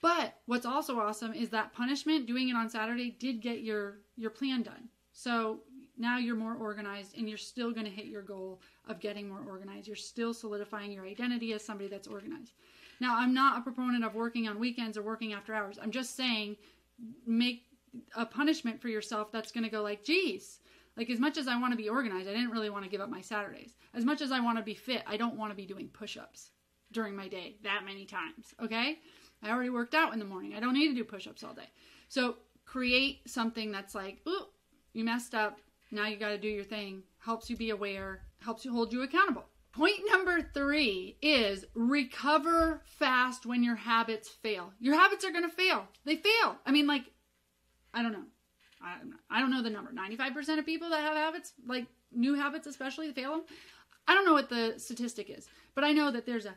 But 0.00 0.34
what's 0.46 0.64
also 0.64 0.98
awesome 1.00 1.34
is 1.34 1.50
that 1.50 1.72
punishment 1.72 2.26
doing 2.26 2.48
it 2.48 2.56
on 2.56 2.70
Saturday 2.70 3.10
did 3.10 3.40
get 3.40 3.60
your 3.60 3.98
your 4.16 4.30
plan 4.30 4.62
done. 4.62 4.88
So 5.12 5.60
now 5.98 6.18
you're 6.18 6.36
more 6.36 6.54
organized 6.54 7.16
and 7.18 7.28
you're 7.28 7.36
still 7.36 7.72
going 7.72 7.84
to 7.84 7.90
hit 7.90 8.06
your 8.06 8.22
goal 8.22 8.60
of 8.86 9.00
getting 9.00 9.28
more 9.28 9.42
organized. 9.46 9.86
You're 9.86 9.96
still 9.96 10.32
solidifying 10.32 10.92
your 10.92 11.04
identity 11.04 11.52
as 11.52 11.64
somebody 11.64 11.88
that's 11.88 12.06
organized. 12.06 12.52
Now, 13.00 13.16
I'm 13.16 13.34
not 13.34 13.58
a 13.58 13.62
proponent 13.62 14.04
of 14.04 14.14
working 14.14 14.48
on 14.48 14.58
weekends 14.58 14.96
or 14.96 15.02
working 15.02 15.32
after 15.32 15.54
hours. 15.54 15.78
I'm 15.80 15.90
just 15.90 16.16
saying 16.16 16.56
make 17.26 17.64
a 18.16 18.26
punishment 18.26 18.80
for 18.80 18.88
yourself 18.88 19.30
that's 19.32 19.52
going 19.52 19.64
to 19.64 19.70
go 19.70 19.82
like, 19.82 20.04
geez, 20.04 20.60
like 20.96 21.10
as 21.10 21.20
much 21.20 21.36
as 21.36 21.46
I 21.46 21.58
want 21.58 21.72
to 21.72 21.76
be 21.76 21.88
organized, 21.88 22.28
I 22.28 22.32
didn't 22.32 22.50
really 22.50 22.70
want 22.70 22.84
to 22.84 22.90
give 22.90 23.00
up 23.00 23.08
my 23.08 23.20
Saturdays. 23.20 23.74
As 23.94 24.04
much 24.04 24.20
as 24.20 24.32
I 24.32 24.40
want 24.40 24.58
to 24.58 24.64
be 24.64 24.74
fit, 24.74 25.02
I 25.06 25.16
don't 25.16 25.36
want 25.36 25.52
to 25.52 25.56
be 25.56 25.66
doing 25.66 25.88
push 25.88 26.16
ups 26.16 26.50
during 26.92 27.14
my 27.14 27.28
day 27.28 27.56
that 27.62 27.82
many 27.84 28.04
times. 28.04 28.54
Okay. 28.62 28.98
I 29.42 29.50
already 29.50 29.70
worked 29.70 29.94
out 29.94 30.12
in 30.12 30.18
the 30.18 30.24
morning. 30.24 30.54
I 30.54 30.60
don't 30.60 30.74
need 30.74 30.88
to 30.88 30.94
do 30.94 31.04
push 31.04 31.28
ups 31.28 31.44
all 31.44 31.54
day. 31.54 31.70
So 32.08 32.36
create 32.64 33.28
something 33.28 33.70
that's 33.70 33.94
like, 33.94 34.18
ooh, 34.26 34.46
you 34.92 35.04
messed 35.04 35.34
up. 35.34 35.60
Now 35.90 36.06
you 36.06 36.16
got 36.16 36.30
to 36.30 36.38
do 36.38 36.48
your 36.48 36.64
thing. 36.64 37.02
Helps 37.18 37.48
you 37.50 37.56
be 37.56 37.70
aware, 37.70 38.22
helps 38.40 38.64
you 38.64 38.72
hold 38.72 38.92
you 38.92 39.02
accountable. 39.02 39.44
Point 39.72 40.00
number 40.10 40.42
three 40.54 41.16
is 41.22 41.64
recover 41.74 42.82
fast 42.84 43.46
when 43.46 43.62
your 43.62 43.76
habits 43.76 44.28
fail. 44.28 44.72
Your 44.80 44.96
habits 44.96 45.24
are 45.24 45.30
going 45.30 45.48
to 45.48 45.54
fail. 45.54 45.86
They 46.04 46.16
fail. 46.16 46.56
I 46.66 46.72
mean, 46.72 46.86
like, 46.86 47.04
I 47.94 48.02
don't 48.02 48.12
know. 48.12 48.24
I, 48.82 48.96
I 49.30 49.40
don't 49.40 49.50
know 49.50 49.62
the 49.62 49.70
number. 49.70 49.92
95% 49.92 50.58
of 50.58 50.66
people 50.66 50.90
that 50.90 51.00
have 51.00 51.16
habits, 51.16 51.52
like 51.66 51.86
new 52.12 52.34
habits 52.34 52.66
especially, 52.66 53.12
fail 53.12 53.32
them. 53.32 53.42
I 54.06 54.14
don't 54.14 54.24
know 54.24 54.32
what 54.32 54.48
the 54.48 54.74
statistic 54.78 55.30
is, 55.30 55.48
but 55.74 55.84
I 55.84 55.92
know 55.92 56.10
that 56.10 56.24
there's 56.26 56.46
a 56.46 56.54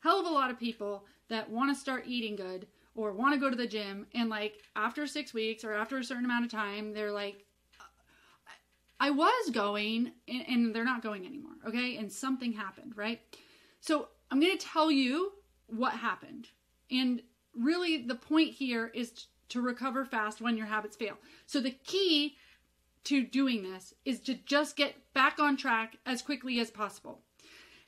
hell 0.00 0.20
of 0.20 0.26
a 0.26 0.30
lot 0.30 0.50
of 0.50 0.58
people 0.58 1.04
that 1.28 1.48
want 1.48 1.74
to 1.74 1.80
start 1.80 2.04
eating 2.06 2.36
good 2.36 2.66
or 2.94 3.12
want 3.12 3.32
to 3.34 3.40
go 3.40 3.48
to 3.48 3.56
the 3.56 3.66
gym 3.66 4.06
and 4.14 4.28
like 4.28 4.54
after 4.74 5.06
six 5.06 5.32
weeks 5.32 5.62
or 5.64 5.72
after 5.72 5.98
a 5.98 6.04
certain 6.04 6.24
amount 6.24 6.44
of 6.44 6.50
time, 6.50 6.92
they're 6.92 7.12
like, 7.12 7.46
I 9.00 9.10
was 9.10 9.50
going 9.50 10.12
and, 10.28 10.44
and 10.46 10.74
they're 10.74 10.84
not 10.84 11.02
going 11.02 11.26
anymore. 11.26 11.54
Okay. 11.66 11.96
And 11.96 12.12
something 12.12 12.52
happened, 12.52 12.92
right? 12.96 13.20
So 13.80 14.08
I'm 14.30 14.40
going 14.40 14.56
to 14.56 14.66
tell 14.66 14.90
you 14.90 15.32
what 15.66 15.94
happened. 15.94 16.48
And 16.90 17.22
really, 17.56 18.02
the 18.06 18.14
point 18.14 18.52
here 18.52 18.90
is 18.94 19.26
to 19.48 19.60
recover 19.60 20.04
fast 20.04 20.40
when 20.40 20.56
your 20.56 20.66
habits 20.66 20.96
fail. 20.96 21.16
So 21.46 21.60
the 21.60 21.70
key 21.70 22.36
to 23.04 23.24
doing 23.24 23.62
this 23.62 23.94
is 24.04 24.20
to 24.20 24.34
just 24.34 24.76
get 24.76 24.94
back 25.14 25.38
on 25.38 25.56
track 25.56 25.96
as 26.04 26.22
quickly 26.22 26.60
as 26.60 26.70
possible. 26.70 27.20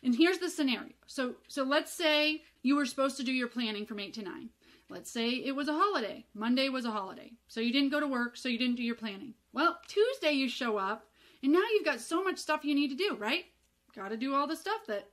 And 0.02 0.14
here's 0.14 0.38
the 0.38 0.50
scenario. 0.50 0.90
So 1.06 1.34
so 1.46 1.62
let's 1.62 1.92
say 1.92 2.42
you 2.62 2.74
were 2.76 2.86
supposed 2.86 3.16
to 3.18 3.22
do 3.22 3.32
your 3.32 3.48
planning 3.48 3.86
from 3.86 4.00
8 4.00 4.14
to 4.14 4.22
9. 4.22 4.48
Let's 4.88 5.10
say 5.10 5.30
it 5.30 5.54
was 5.54 5.68
a 5.68 5.74
holiday. 5.74 6.26
Monday 6.34 6.68
was 6.68 6.84
a 6.84 6.90
holiday. 6.90 7.32
So 7.46 7.60
you 7.60 7.72
didn't 7.72 7.90
go 7.90 8.00
to 8.00 8.06
work, 8.06 8.36
so 8.36 8.48
you 8.48 8.58
didn't 8.58 8.76
do 8.76 8.82
your 8.82 8.94
planning. 8.94 9.34
Well, 9.52 9.78
Tuesday 9.86 10.32
you 10.32 10.48
show 10.48 10.78
up, 10.78 11.06
and 11.42 11.52
now 11.52 11.62
you've 11.72 11.84
got 11.84 12.00
so 12.00 12.22
much 12.22 12.38
stuff 12.38 12.64
you 12.64 12.74
need 12.74 12.88
to 12.88 12.96
do, 12.96 13.16
right? 13.16 13.44
Got 13.94 14.08
to 14.08 14.16
do 14.16 14.34
all 14.34 14.46
the 14.46 14.56
stuff 14.56 14.86
that 14.88 15.08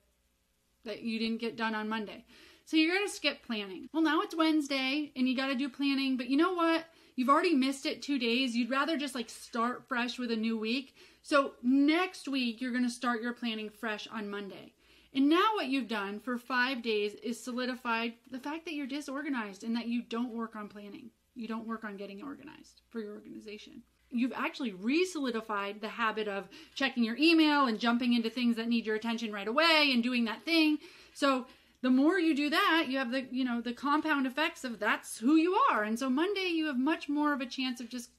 that 0.86 1.02
you 1.02 1.20
didn't 1.20 1.42
get 1.42 1.58
done 1.58 1.76
on 1.76 1.90
Monday. 1.90 2.26
So 2.66 2.78
you're 2.78 2.96
going 2.96 3.08
to 3.08 3.14
skip 3.14 3.44
planning. 3.46 3.90
Well, 3.94 4.04
now 4.04 4.22
it's 4.22 4.36
Wednesday 4.36 5.12
and 5.16 5.28
you 5.28 5.36
got 5.36 5.48
to 5.48 5.56
do 5.56 5.70
planning, 5.70 6.18
but 6.18 6.30
you 6.30 6.38
know 6.38 6.54
what? 6.54 6.86
You've 7.16 7.30
already 7.30 7.54
missed 7.54 7.86
it 7.86 8.02
2 8.02 8.18
days. 8.20 8.56
You'd 8.56 8.70
rather 8.70 8.96
just 8.96 9.16
like 9.16 9.30
start 9.30 9.88
fresh 9.88 10.18
with 10.18 10.32
a 10.32 10.36
new 10.36 10.58
week. 10.58 10.96
So 11.22 11.54
next 11.62 12.28
week 12.28 12.62
you're 12.62 12.72
going 12.72 12.84
to 12.84 12.90
start 12.90 13.22
your 13.22 13.34
planning 13.34 13.70
fresh 13.70 14.08
on 14.08 14.30
Monday. 14.30 14.74
And 15.14 15.28
now 15.28 15.56
what 15.56 15.68
you've 15.68 15.88
done 15.88 16.20
for 16.20 16.38
5 16.38 16.82
days 16.82 17.16
is 17.16 17.44
solidified 17.44 18.14
the 18.32 18.40
fact 18.40 18.66
that 18.66 18.76
you're 18.76 18.88
disorganized 18.88 19.64
and 19.64 19.76
that 19.76 19.88
you 19.88 20.04
don't 20.04 20.34
work 20.34 20.56
on 20.56 20.70
planning. 20.70 21.10
You 21.36 21.48
don't 21.48 21.68
work 21.68 21.84
on 21.84 21.98
getting 21.98 22.24
organized 22.24 22.82
for 22.90 23.02
your 23.02 23.16
organization 23.16 23.82
you've 24.12 24.34
actually 24.34 24.74
re-solidified 24.74 25.82
the 25.82 25.90
habit 25.90 26.28
of 26.28 26.48
checking 26.76 27.04
your 27.04 27.18
email 27.18 27.68
and 27.68 27.80
jumping 27.80 28.14
into 28.14 28.30
things 28.30 28.56
that 28.56 28.68
need 28.68 28.86
your 28.86 28.96
attention 28.96 29.32
right 29.32 29.48
away 29.48 29.92
and 29.94 30.04
doing 30.04 30.26
that 30.26 30.44
thing. 30.44 30.78
So 31.14 31.46
the 31.82 31.90
more 31.90 32.20
you 32.20 32.36
do 32.36 32.50
that 32.50 32.86
you 32.90 32.98
have 32.98 33.12
the 33.12 33.26
you 33.32 33.46
know 33.46 33.62
the 33.62 33.74
compound 33.74 34.28
effects 34.28 34.64
of 34.64 34.80
that's 34.80 35.20
who 35.20 35.36
you 35.36 35.58
are. 35.72 35.84
And 35.84 35.98
so 35.98 36.10
monday 36.10 36.50
you 36.50 36.66
have 36.68 36.78
much 36.78 37.08
more 37.08 37.34
of 37.34 37.42
a 37.42 37.46
chance 37.46 37.80
of 37.80 37.90
just 37.90 38.10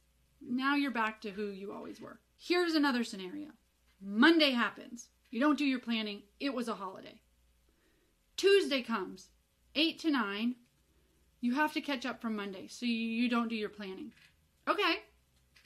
now 0.40 0.74
you're 0.74 0.90
back 0.90 1.20
to 1.22 1.30
who 1.30 1.48
you 1.48 1.72
always 1.72 2.00
were. 2.00 2.18
Here's 2.38 2.74
another 2.74 3.04
scenario. 3.04 3.48
Monday 4.00 4.52
happens. 4.52 5.08
You 5.30 5.40
don't 5.40 5.58
do 5.58 5.66
your 5.66 5.78
planning. 5.78 6.22
It 6.40 6.54
was 6.54 6.68
a 6.68 6.74
holiday. 6.74 7.20
Tuesday 8.36 8.82
comes 8.82 9.28
8 9.74 9.98
to 10.00 10.10
9 10.10 10.54
you 11.40 11.54
have 11.54 11.72
to 11.72 11.80
catch 11.80 12.04
up 12.04 12.20
from 12.20 12.36
Monday, 12.36 12.66
so 12.68 12.84
you, 12.86 13.28
don't 13.28 13.48
do 13.48 13.56
your 13.56 13.70
planning. 13.70 14.12
Okay, 14.68 14.96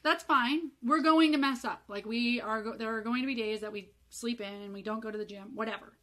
that's 0.05 0.23
fine. 0.23 0.71
We're 0.85 1.03
going 1.03 1.33
to 1.33 1.39
mess 1.39 1.65
up. 1.65 1.83
Like 1.89 2.07
we 2.07 2.41
are, 2.41 2.77
there 2.77 2.95
are 2.95 3.01
going 3.01 3.23
to 3.23 3.27
be 3.27 3.35
days 3.35 3.63
that 3.63 3.73
we 3.73 3.91
sleep 4.11 4.41
in 4.41 4.63
and 4.63 4.73
we 4.73 4.83
don't 4.83 5.01
go 5.01 5.11
to 5.11 5.19
the 5.19 5.25
gym, 5.25 5.51
whatever. 5.55 5.95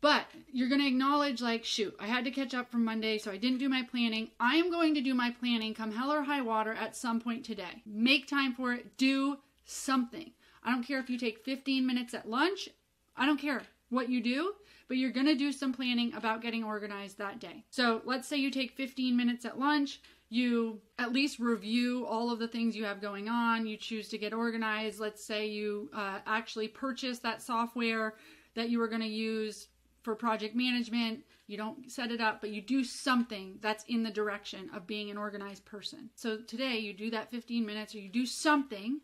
But 0.00 0.26
you're 0.52 0.68
going 0.68 0.80
to 0.80 0.86
acknowledge, 0.86 1.40
like, 1.40 1.64
shoot, 1.64 1.92
I 1.98 2.06
had 2.06 2.24
to 2.24 2.30
catch 2.30 2.54
up 2.54 2.70
from 2.70 2.84
Monday, 2.84 3.18
so 3.18 3.32
I 3.32 3.36
didn't 3.36 3.58
do 3.58 3.68
my 3.68 3.82
planning. 3.82 4.30
I 4.38 4.54
am 4.54 4.70
going 4.70 4.94
to 4.94 5.00
do 5.00 5.12
my 5.12 5.32
planning 5.32 5.74
come 5.74 5.90
hell 5.90 6.12
or 6.12 6.22
high 6.22 6.40
water 6.40 6.72
at 6.72 6.94
some 6.94 7.20
point 7.20 7.44
today. 7.44 7.82
Make 7.84 8.28
time 8.28 8.54
for 8.54 8.72
it. 8.72 8.96
Do 8.96 9.38
something. 9.64 10.30
I 10.62 10.70
don't 10.70 10.84
care 10.86 11.00
if 11.00 11.10
you 11.10 11.18
take 11.18 11.44
15 11.44 11.84
minutes 11.84 12.14
at 12.14 12.30
lunch. 12.30 12.68
I 13.16 13.26
don't 13.26 13.40
care 13.40 13.62
what 13.90 14.08
you 14.08 14.22
do, 14.22 14.52
but 14.86 14.98
you're 14.98 15.10
going 15.10 15.26
to 15.26 15.34
do 15.34 15.50
some 15.50 15.72
planning 15.72 16.14
about 16.14 16.42
getting 16.42 16.62
organized 16.62 17.18
that 17.18 17.40
day. 17.40 17.64
So 17.70 18.02
let's 18.04 18.28
say 18.28 18.36
you 18.36 18.50
take 18.50 18.76
15 18.76 19.16
minutes 19.16 19.44
at 19.44 19.58
lunch. 19.58 20.00
You 20.30 20.80
at 20.98 21.12
least 21.12 21.38
review 21.38 22.06
all 22.06 22.30
of 22.30 22.38
the 22.38 22.48
things 22.48 22.76
you 22.76 22.84
have 22.84 23.00
going 23.00 23.28
on. 23.28 23.66
You 23.66 23.76
choose 23.76 24.08
to 24.08 24.18
get 24.18 24.34
organized. 24.34 25.00
Let's 25.00 25.24
say 25.24 25.46
you 25.46 25.90
uh, 25.94 26.18
actually 26.26 26.68
purchase 26.68 27.18
that 27.20 27.40
software 27.40 28.14
that 28.54 28.68
you 28.68 28.78
were 28.78 28.88
going 28.88 29.00
to 29.00 29.06
use 29.06 29.68
for 30.02 30.14
project 30.14 30.54
management. 30.54 31.20
You 31.46 31.56
don't 31.56 31.90
set 31.90 32.10
it 32.10 32.20
up, 32.20 32.40
but 32.40 32.50
you 32.50 32.60
do 32.60 32.84
something 32.84 33.58
that's 33.62 33.84
in 33.88 34.02
the 34.02 34.10
direction 34.10 34.70
of 34.74 34.86
being 34.86 35.10
an 35.10 35.16
organized 35.16 35.64
person. 35.64 36.10
So 36.14 36.38
today 36.38 36.78
you 36.78 36.92
do 36.92 37.10
that 37.10 37.30
15 37.30 37.64
minutes 37.64 37.94
or 37.94 37.98
you 37.98 38.10
do 38.10 38.26
something 38.26 39.00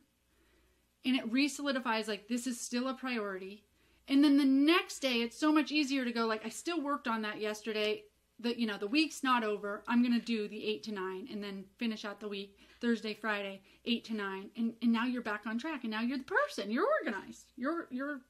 and 1.04 1.16
it 1.16 1.30
re-solidifies 1.30 2.08
like 2.08 2.28
this 2.28 2.46
is 2.46 2.60
still 2.60 2.88
a 2.88 2.94
priority. 2.94 3.64
And 4.08 4.22
then 4.22 4.36
the 4.36 4.44
next 4.44 4.98
day 4.98 5.16
it's 5.22 5.38
so 5.38 5.52
much 5.52 5.72
easier 5.72 6.04
to 6.04 6.12
go 6.12 6.26
like 6.26 6.44
I 6.44 6.50
still 6.50 6.82
worked 6.82 7.08
on 7.08 7.22
that 7.22 7.40
yesterday. 7.40 8.04
The 8.40 8.58
you 8.58 8.66
know, 8.66 8.78
the 8.78 8.86
week's 8.86 9.22
not 9.22 9.44
over. 9.44 9.82
I'm 9.86 10.02
going 10.02 10.18
to 10.18 10.24
do 10.24 10.48
the 10.48 10.66
8 10.66 10.82
to 10.84 10.92
9 10.92 11.28
and 11.30 11.42
then 11.42 11.64
finish 11.78 12.04
out 12.04 12.20
the 12.20 12.28
week 12.28 12.58
Thursday, 12.80 13.14
Friday, 13.14 13.62
8 13.84 14.04
to 14.04 14.14
9. 14.14 14.50
And 14.56 14.74
and 14.82 14.92
now 14.92 15.04
you're 15.04 15.22
back 15.22 15.42
on 15.46 15.58
track 15.58 15.84
and 15.84 15.90
now 15.90 16.00
you're 16.00 16.18
the 16.18 16.24
person. 16.24 16.70
You're 16.70 16.88
organized. 17.00 17.52
You're 17.56 17.86
you're 17.90 18.20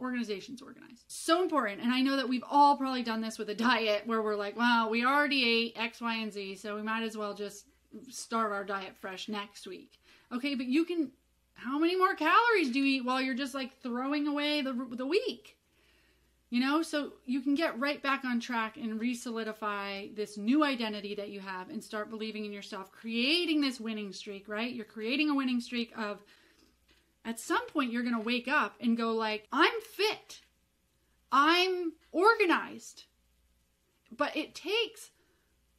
organization's 0.00 0.62
organized. 0.62 1.04
So 1.08 1.42
important. 1.42 1.82
And 1.82 1.92
I 1.92 2.00
know 2.00 2.16
that 2.16 2.28
we've 2.28 2.44
all 2.50 2.76
probably 2.76 3.02
done 3.02 3.20
this 3.20 3.38
with 3.38 3.50
a 3.50 3.54
diet 3.54 4.06
where 4.06 4.22
we're 4.22 4.36
like, 4.36 4.56
well, 4.56 4.90
we 4.90 5.04
already 5.04 5.44
ate 5.44 5.72
X, 5.76 6.00
Y, 6.00 6.14
and 6.16 6.32
Z, 6.32 6.56
so 6.56 6.74
we 6.74 6.82
might 6.82 7.02
as 7.02 7.16
well 7.16 7.34
just 7.34 7.66
start 8.08 8.52
our 8.52 8.64
diet 8.64 8.96
fresh 8.96 9.28
next 9.28 9.66
week. 9.66 10.00
Okay, 10.32 10.54
but 10.54 10.66
you 10.66 10.84
can, 10.84 11.10
how 11.54 11.78
many 11.78 11.96
more 11.96 12.14
calories 12.14 12.70
do 12.70 12.78
you 12.78 12.84
eat 12.84 13.04
while 13.04 13.20
you're 13.20 13.34
just 13.34 13.54
like 13.54 13.80
throwing 13.82 14.26
away 14.26 14.62
the, 14.62 14.72
the 14.92 15.06
week? 15.06 15.56
You 16.50 16.58
know, 16.58 16.82
so 16.82 17.12
you 17.26 17.40
can 17.42 17.54
get 17.54 17.78
right 17.78 18.02
back 18.02 18.24
on 18.24 18.40
track 18.40 18.76
and 18.76 19.00
re 19.00 19.14
solidify 19.14 20.08
this 20.16 20.36
new 20.36 20.64
identity 20.64 21.14
that 21.14 21.28
you 21.30 21.38
have 21.38 21.70
and 21.70 21.82
start 21.82 22.10
believing 22.10 22.44
in 22.44 22.52
yourself, 22.52 22.90
creating 22.90 23.60
this 23.60 23.78
winning 23.78 24.12
streak, 24.12 24.48
right? 24.48 24.72
You're 24.72 24.84
creating 24.84 25.30
a 25.30 25.34
winning 25.34 25.60
streak 25.60 25.92
of 25.96 26.24
at 27.24 27.38
some 27.38 27.64
point 27.68 27.92
you're 27.92 28.02
going 28.02 28.16
to 28.16 28.20
wake 28.20 28.48
up 28.48 28.74
and 28.80 28.96
go 28.96 29.12
like 29.12 29.46
i'm 29.52 29.80
fit. 29.80 30.40
I'm 31.30 31.92
organized. 32.10 33.04
But 34.16 34.36
it 34.36 34.56
takes 34.56 35.10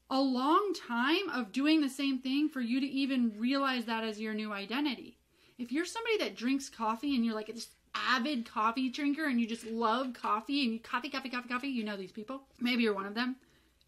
a 0.10 0.22
long 0.22 0.74
time 0.74 1.30
of 1.34 1.52
doing 1.52 1.82
the 1.82 1.90
same 1.90 2.20
thing 2.20 2.48
for 2.48 2.62
you 2.62 2.80
to 2.80 2.88
even 2.88 3.34
realize 3.38 3.86
that 3.86 4.06
as 4.06 4.22
your 4.22 4.34
new 4.34 4.54
identity. 4.54 5.18
If 5.58 5.72
you're 5.72 5.86
somebody 5.86 6.18
that 6.20 6.36
drinks 6.36 6.70
coffee 6.70 7.16
and 7.16 7.26
you're 7.26 7.36
like 7.36 7.54
this 7.54 7.70
avid 7.94 8.50
coffee 8.50 8.90
drinker 8.90 9.26
and 9.26 9.40
you 9.40 9.48
just 9.48 9.66
love 9.66 10.14
coffee 10.14 10.64
and 10.64 10.74
you 10.74 10.80
coffee 10.80 11.10
coffee 11.10 11.30
coffee 11.30 11.50
coffee 11.50 11.68
you 11.68 11.84
know 11.84 11.98
these 11.98 12.12
people 12.12 12.42
maybe 12.60 12.84
you're 12.84 12.94
one 12.94 13.06
of 13.06 13.16
them 13.16 13.36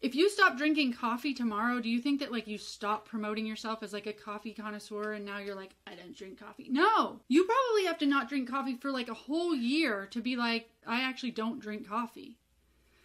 if 0.04 0.14
you 0.14 0.28
stop 0.28 0.58
drinking 0.58 0.92
coffee 0.92 1.32
tomorrow, 1.32 1.80
do 1.80 1.88
you 1.88 1.98
think 1.98 2.20
that 2.20 2.30
like 2.30 2.46
you 2.46 2.58
stop 2.58 3.08
promoting 3.08 3.46
yourself 3.46 3.82
as 3.82 3.94
like 3.94 4.06
a 4.06 4.12
coffee 4.12 4.52
connoisseur 4.52 5.14
and 5.14 5.24
now 5.24 5.38
you're 5.38 5.54
like, 5.54 5.70
I 5.86 5.94
don't 5.94 6.14
drink 6.14 6.38
coffee? 6.38 6.68
No. 6.70 7.20
You 7.28 7.44
probably 7.44 7.86
have 7.86 7.96
to 8.00 8.06
not 8.06 8.28
drink 8.28 8.50
coffee 8.50 8.76
for 8.76 8.90
like 8.90 9.08
a 9.08 9.14
whole 9.14 9.54
year 9.54 10.06
to 10.10 10.20
be 10.20 10.36
like, 10.36 10.68
I 10.86 11.00
actually 11.00 11.30
don't 11.30 11.58
drink 11.58 11.88
coffee. 11.88 12.36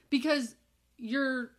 Because 0.09 0.55
your 0.97 1.51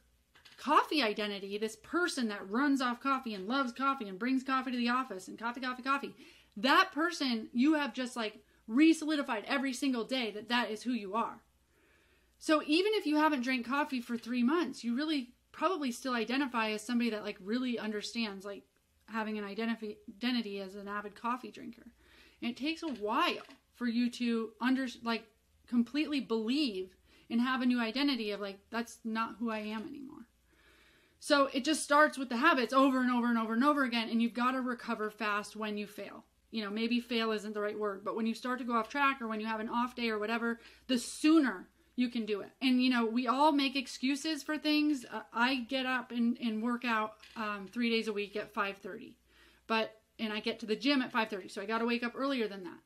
coffee 0.58 1.02
identity, 1.02 1.56
this 1.56 1.76
person 1.76 2.28
that 2.28 2.46
runs 2.50 2.82
off 2.82 3.00
coffee 3.00 3.32
and 3.32 3.48
loves 3.48 3.72
coffee 3.72 4.08
and 4.10 4.18
brings 4.18 4.44
coffee 4.44 4.72
to 4.72 4.76
the 4.76 4.90
office 4.90 5.26
and 5.26 5.38
coffee, 5.38 5.62
coffee, 5.62 5.82
coffee, 5.82 6.14
that 6.58 6.92
person 6.92 7.48
you 7.54 7.72
have 7.76 7.94
just 7.94 8.14
like 8.14 8.44
re 8.70 8.94
solidified 8.94 9.44
every 9.48 9.72
single 9.72 10.04
day 10.04 10.30
that 10.30 10.48
that 10.48 10.70
is 10.70 10.84
who 10.84 10.92
you 10.92 11.14
are. 11.14 11.42
So 12.38 12.62
even 12.66 12.92
if 12.94 13.04
you 13.04 13.16
haven't 13.16 13.42
drank 13.42 13.66
coffee 13.66 14.00
for 14.00 14.16
three 14.16 14.44
months, 14.44 14.84
you 14.84 14.96
really 14.96 15.34
probably 15.50 15.90
still 15.90 16.14
identify 16.14 16.70
as 16.70 16.80
somebody 16.80 17.10
that 17.10 17.24
like 17.24 17.36
really 17.42 17.78
understands 17.78 18.44
like 18.44 18.62
having 19.06 19.36
an 19.36 19.44
identity 19.44 19.98
identity 20.08 20.60
as 20.60 20.76
an 20.76 20.86
avid 20.86 21.20
coffee 21.20 21.50
drinker. 21.50 21.82
And 22.40 22.50
it 22.50 22.56
takes 22.56 22.84
a 22.84 22.88
while 22.88 23.42
for 23.74 23.88
you 23.88 24.08
to 24.10 24.50
under 24.60 24.86
like 25.02 25.24
completely 25.66 26.20
believe 26.20 26.94
and 27.28 27.40
have 27.40 27.62
a 27.62 27.66
new 27.66 27.80
identity 27.80 28.30
of 28.30 28.40
like 28.40 28.60
that's 28.70 28.98
not 29.04 29.34
who 29.40 29.50
I 29.50 29.58
am 29.58 29.82
anymore. 29.88 30.26
So 31.18 31.50
it 31.52 31.64
just 31.64 31.82
starts 31.82 32.16
with 32.16 32.28
the 32.28 32.36
habits 32.36 32.72
over 32.72 33.00
and 33.00 33.10
over 33.10 33.26
and 33.26 33.36
over 33.36 33.52
and 33.52 33.64
over 33.64 33.82
again 33.82 34.08
and 34.08 34.22
you've 34.22 34.32
got 34.32 34.52
to 34.52 34.60
recover 34.60 35.10
fast 35.10 35.56
when 35.56 35.76
you 35.76 35.88
fail. 35.88 36.24
You 36.50 36.64
know, 36.64 36.70
maybe 36.70 37.00
fail 37.00 37.30
isn't 37.32 37.54
the 37.54 37.60
right 37.60 37.78
word, 37.78 38.04
but 38.04 38.16
when 38.16 38.26
you 38.26 38.34
start 38.34 38.58
to 38.58 38.64
go 38.64 38.74
off 38.74 38.88
track 38.88 39.22
or 39.22 39.28
when 39.28 39.40
you 39.40 39.46
have 39.46 39.60
an 39.60 39.68
off 39.68 39.94
day 39.94 40.10
or 40.10 40.18
whatever, 40.18 40.58
the 40.88 40.98
sooner 40.98 41.68
you 41.96 42.08
can 42.08 42.24
do 42.24 42.40
it. 42.40 42.50
And 42.62 42.82
you 42.82 42.90
know, 42.90 43.04
we 43.04 43.26
all 43.26 43.52
make 43.52 43.76
excuses 43.76 44.42
for 44.42 44.56
things. 44.58 45.04
Uh, 45.12 45.20
I 45.32 45.56
get 45.68 45.86
up 45.86 46.10
and, 46.10 46.38
and 46.38 46.62
work 46.62 46.84
out 46.84 47.14
um, 47.36 47.68
three 47.70 47.90
days 47.90 48.08
a 48.08 48.12
week 48.12 48.36
at 48.36 48.54
5:30, 48.54 49.14
but 49.66 50.00
and 50.18 50.32
I 50.32 50.40
get 50.40 50.60
to 50.60 50.66
the 50.66 50.76
gym 50.76 51.02
at 51.02 51.12
5:30, 51.12 51.50
so 51.50 51.62
I 51.62 51.66
got 51.66 51.78
to 51.78 51.86
wake 51.86 52.02
up 52.02 52.12
earlier 52.16 52.48
than 52.48 52.64
that. 52.64 52.78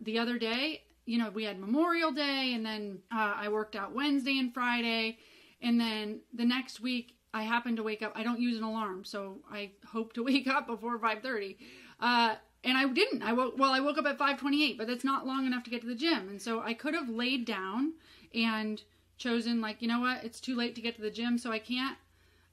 The 0.00 0.18
other 0.18 0.38
day, 0.38 0.82
you 1.04 1.18
know, 1.18 1.30
we 1.30 1.44
had 1.44 1.58
Memorial 1.58 2.12
Day, 2.12 2.52
and 2.54 2.64
then 2.64 3.00
uh, 3.12 3.34
I 3.36 3.48
worked 3.48 3.76
out 3.76 3.94
Wednesday 3.94 4.38
and 4.38 4.54
Friday, 4.54 5.18
and 5.60 5.80
then 5.80 6.20
the 6.32 6.44
next 6.44 6.80
week 6.80 7.16
I 7.32 7.42
happened 7.42 7.78
to 7.78 7.82
wake 7.82 8.02
up. 8.02 8.12
I 8.14 8.22
don't 8.22 8.40
use 8.40 8.56
an 8.56 8.64
alarm, 8.64 9.04
so 9.04 9.38
I 9.50 9.72
hope 9.86 10.12
to 10.14 10.22
wake 10.30 10.46
up 10.46 10.66
before 10.66 10.98
5:30. 10.98 11.56
Uh, 12.00 12.36
and 12.64 12.76
I 12.78 12.86
didn't. 12.86 13.22
I 13.22 13.32
woke 13.32 13.58
well. 13.58 13.72
I 13.72 13.80
woke 13.80 13.98
up 13.98 14.06
at 14.06 14.18
5:28, 14.18 14.78
but 14.78 14.86
that's 14.86 15.04
not 15.04 15.26
long 15.26 15.46
enough 15.46 15.64
to 15.64 15.70
get 15.70 15.82
to 15.82 15.86
the 15.86 15.94
gym, 15.94 16.28
and 16.28 16.40
so 16.40 16.60
I 16.60 16.74
could 16.74 16.94
have 16.94 17.08
laid 17.08 17.44
down 17.44 17.94
and 18.34 18.82
chosen 19.16 19.60
like 19.60 19.80
you 19.80 19.88
know 19.88 20.00
what? 20.00 20.24
It's 20.24 20.40
too 20.40 20.54
late 20.54 20.74
to 20.74 20.80
get 20.80 20.96
to 20.96 21.02
the 21.02 21.10
gym 21.10 21.38
so 21.38 21.52
i 21.52 21.58
can't 21.58 21.96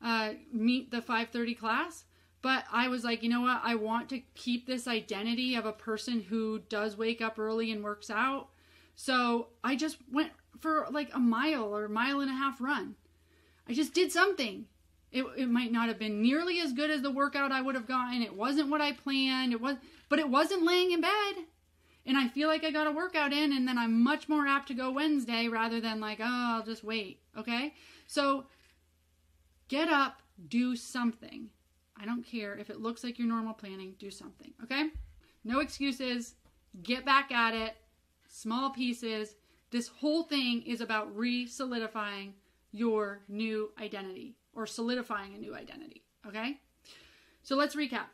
uh, 0.04 0.32
meet 0.52 0.92
the 0.92 1.02
5.30 1.02 1.58
class. 1.58 2.06
But 2.42 2.66
i 2.72 2.88
was 2.88 3.04
like 3.04 3.24
you 3.24 3.30
know 3.30 3.42
what? 3.42 3.62
I 3.64 3.76
want 3.76 4.10
to 4.10 4.22
keep 4.36 4.66
this 4.66 4.88
identity 4.88 5.56
of 5.56 5.66
a 5.66 5.74
person 5.74 6.22
who 6.22 6.60
does 6.70 6.98
wake 6.98 7.22
up 7.22 7.38
early 7.40 7.72
and 7.72 7.84
works 7.84 8.10
out. 8.10 8.50
So 8.96 9.48
i 9.64 9.76
just 9.76 9.98
went 10.12 10.32
for 10.60 10.88
like 10.92 11.10
a 11.14 11.20
mile 11.20 11.76
or 11.76 11.88
mile 11.88 12.20
and 12.20 12.30
a 12.30 12.36
half 12.36 12.62
run. 12.62 12.96
I 13.68 13.74
just 13.74 13.94
did 13.94 14.12
something. 14.12 14.66
It, 15.12 15.26
it 15.38 15.50
might 15.50 15.72
not 15.74 15.90
have 15.90 16.00
been 16.00 16.22
nearly 16.22 16.62
as 16.62 16.72
good 16.72 16.90
as 16.90 17.02
the 17.02 17.12
workout 17.12 17.52
i 17.52 17.62
would 17.62 17.76
have 17.76 17.88
gotten. 17.88 18.22
It 18.22 18.36
wasn't 18.36 18.70
what 18.70 18.82
i 18.82 18.92
planned. 18.92 19.54
It 19.54 19.62
was 19.62 19.78
but 20.12 20.20
it 20.20 20.30
wasn't 20.30 20.64
laying 20.64 20.92
in 20.92 21.02
bed 21.02 21.46
and 22.06 22.18
I 22.18 22.28
feel 22.28 22.48
like 22.48 22.64
I 22.64 22.72
got 22.72 22.88
a 22.88 22.92
workout 22.92 23.32
in, 23.32 23.54
and 23.54 23.68
then 23.68 23.78
I'm 23.78 24.04
much 24.04 24.28
more 24.28 24.48
apt 24.48 24.68
to 24.70 24.74
go 24.74 24.92
Wednesday 24.92 25.48
rather 25.48 25.80
than 25.80 26.00
like, 26.00 26.20
oh, 26.20 26.56
I'll 26.56 26.66
just 26.66 26.84
wait. 26.84 27.22
Okay? 27.38 27.74
So 28.08 28.46
get 29.68 29.88
up, 29.88 30.22
do 30.48 30.76
something. 30.76 31.50
I 31.96 32.06
don't 32.06 32.26
care 32.26 32.56
if 32.56 32.70
it 32.70 32.82
looks 32.82 33.04
like 33.04 33.20
your 33.20 33.28
normal 33.28 33.54
planning, 33.54 33.94
do 34.00 34.10
something. 34.10 34.52
Okay? 34.64 34.90
No 35.44 35.60
excuses. 35.60 36.36
Get 36.82 37.06
back 37.06 37.32
at 37.32 37.54
it. 37.54 37.76
Small 38.28 38.72
pieces. 38.72 39.36
This 39.70 39.88
whole 39.88 40.24
thing 40.24 40.64
is 40.64 40.82
about 40.82 41.16
re 41.16 41.46
solidifying 41.46 42.34
your 42.72 43.22
new 43.28 43.72
identity 43.80 44.36
or 44.54 44.66
solidifying 44.66 45.36
a 45.36 45.38
new 45.38 45.54
identity. 45.54 46.02
Okay? 46.28 46.58
So 47.44 47.56
let's 47.56 47.76
recap. 47.76 48.08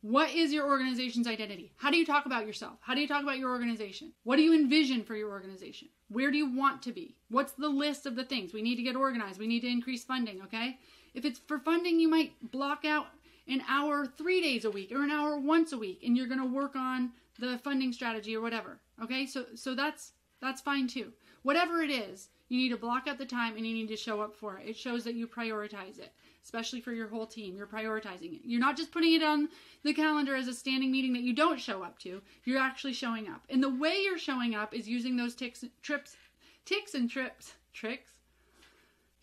What 0.00 0.30
is 0.30 0.52
your 0.52 0.68
organization's 0.68 1.26
identity? 1.26 1.72
How 1.76 1.90
do 1.90 1.96
you 1.96 2.06
talk 2.06 2.24
about 2.24 2.46
yourself? 2.46 2.78
How 2.80 2.94
do 2.94 3.00
you 3.00 3.08
talk 3.08 3.24
about 3.24 3.38
your 3.38 3.50
organization? 3.50 4.12
What 4.22 4.36
do 4.36 4.42
you 4.42 4.54
envision 4.54 5.02
for 5.02 5.16
your 5.16 5.30
organization? 5.30 5.88
Where 6.08 6.30
do 6.30 6.38
you 6.38 6.54
want 6.54 6.82
to 6.82 6.92
be? 6.92 7.16
What's 7.30 7.52
the 7.52 7.68
list 7.68 8.06
of 8.06 8.14
the 8.14 8.24
things? 8.24 8.52
We 8.52 8.62
need 8.62 8.76
to 8.76 8.84
get 8.84 8.94
organized. 8.94 9.40
We 9.40 9.48
need 9.48 9.60
to 9.60 9.68
increase 9.68 10.04
funding, 10.04 10.40
okay? 10.42 10.78
If 11.14 11.24
it's 11.24 11.40
for 11.40 11.58
funding, 11.58 11.98
you 11.98 12.08
might 12.08 12.32
block 12.52 12.84
out 12.84 13.06
an 13.48 13.62
hour 13.68 14.06
three 14.06 14.40
days 14.40 14.64
a 14.64 14.70
week 14.70 14.92
or 14.92 15.02
an 15.02 15.10
hour 15.10 15.36
once 15.36 15.72
a 15.72 15.78
week 15.78 16.02
and 16.04 16.16
you're 16.16 16.28
going 16.28 16.40
to 16.40 16.46
work 16.46 16.76
on 16.76 17.10
the 17.40 17.58
funding 17.58 17.92
strategy 17.92 18.36
or 18.36 18.40
whatever. 18.40 18.78
Okay? 19.02 19.26
So 19.26 19.46
so 19.54 19.74
that's 19.74 20.12
that's 20.40 20.60
fine 20.60 20.86
too. 20.86 21.12
Whatever 21.42 21.82
it 21.82 21.90
is, 21.90 22.28
you 22.48 22.58
need 22.58 22.68
to 22.68 22.76
block 22.76 23.08
out 23.08 23.18
the 23.18 23.26
time 23.26 23.56
and 23.56 23.66
you 23.66 23.74
need 23.74 23.88
to 23.88 23.96
show 23.96 24.20
up 24.20 24.36
for 24.36 24.58
it. 24.58 24.68
It 24.68 24.76
shows 24.76 25.02
that 25.04 25.14
you 25.14 25.26
prioritize 25.26 25.98
it 25.98 26.12
especially 26.48 26.80
for 26.80 26.92
your 26.92 27.08
whole 27.08 27.26
team. 27.26 27.54
You're 27.54 27.66
prioritizing 27.66 28.32
it. 28.32 28.40
You're 28.42 28.58
not 28.58 28.74
just 28.74 28.90
putting 28.90 29.12
it 29.12 29.22
on 29.22 29.50
the 29.84 29.92
calendar 29.92 30.34
as 30.34 30.48
a 30.48 30.54
standing 30.54 30.90
meeting 30.90 31.12
that 31.12 31.20
you 31.20 31.34
don't 31.34 31.60
show 31.60 31.82
up 31.82 31.98
to. 31.98 32.22
You're 32.46 32.58
actually 32.58 32.94
showing 32.94 33.28
up. 33.28 33.42
And 33.50 33.62
the 33.62 33.68
way 33.68 33.98
you're 34.02 34.18
showing 34.18 34.54
up 34.54 34.72
is 34.72 34.88
using 34.88 35.14
those 35.14 35.34
ticks, 35.34 35.62
trips, 35.82 36.16
ticks 36.64 36.94
and 36.94 37.10
trips, 37.10 37.52
tricks, 37.74 38.12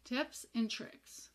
tips 0.03 0.45
and 0.53 0.69
tricks 0.69 1.29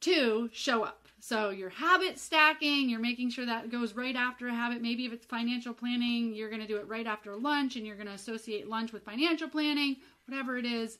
to 0.00 0.50
show 0.52 0.82
up. 0.82 1.08
So 1.18 1.48
your 1.48 1.70
habit 1.70 2.18
stacking, 2.18 2.90
you're 2.90 3.00
making 3.00 3.30
sure 3.30 3.46
that 3.46 3.70
goes 3.70 3.94
right 3.94 4.16
after 4.16 4.48
a 4.48 4.54
habit. 4.54 4.82
Maybe 4.82 5.06
if 5.06 5.14
it's 5.14 5.24
financial 5.24 5.72
planning, 5.72 6.34
you're 6.34 6.50
going 6.50 6.60
to 6.60 6.68
do 6.68 6.76
it 6.76 6.86
right 6.88 7.06
after 7.06 7.34
lunch 7.36 7.76
and 7.76 7.86
you're 7.86 7.96
going 7.96 8.08
to 8.08 8.12
associate 8.12 8.68
lunch 8.68 8.92
with 8.92 9.02
financial 9.02 9.48
planning, 9.48 9.96
whatever 10.26 10.58
it 10.58 10.66
is. 10.66 10.98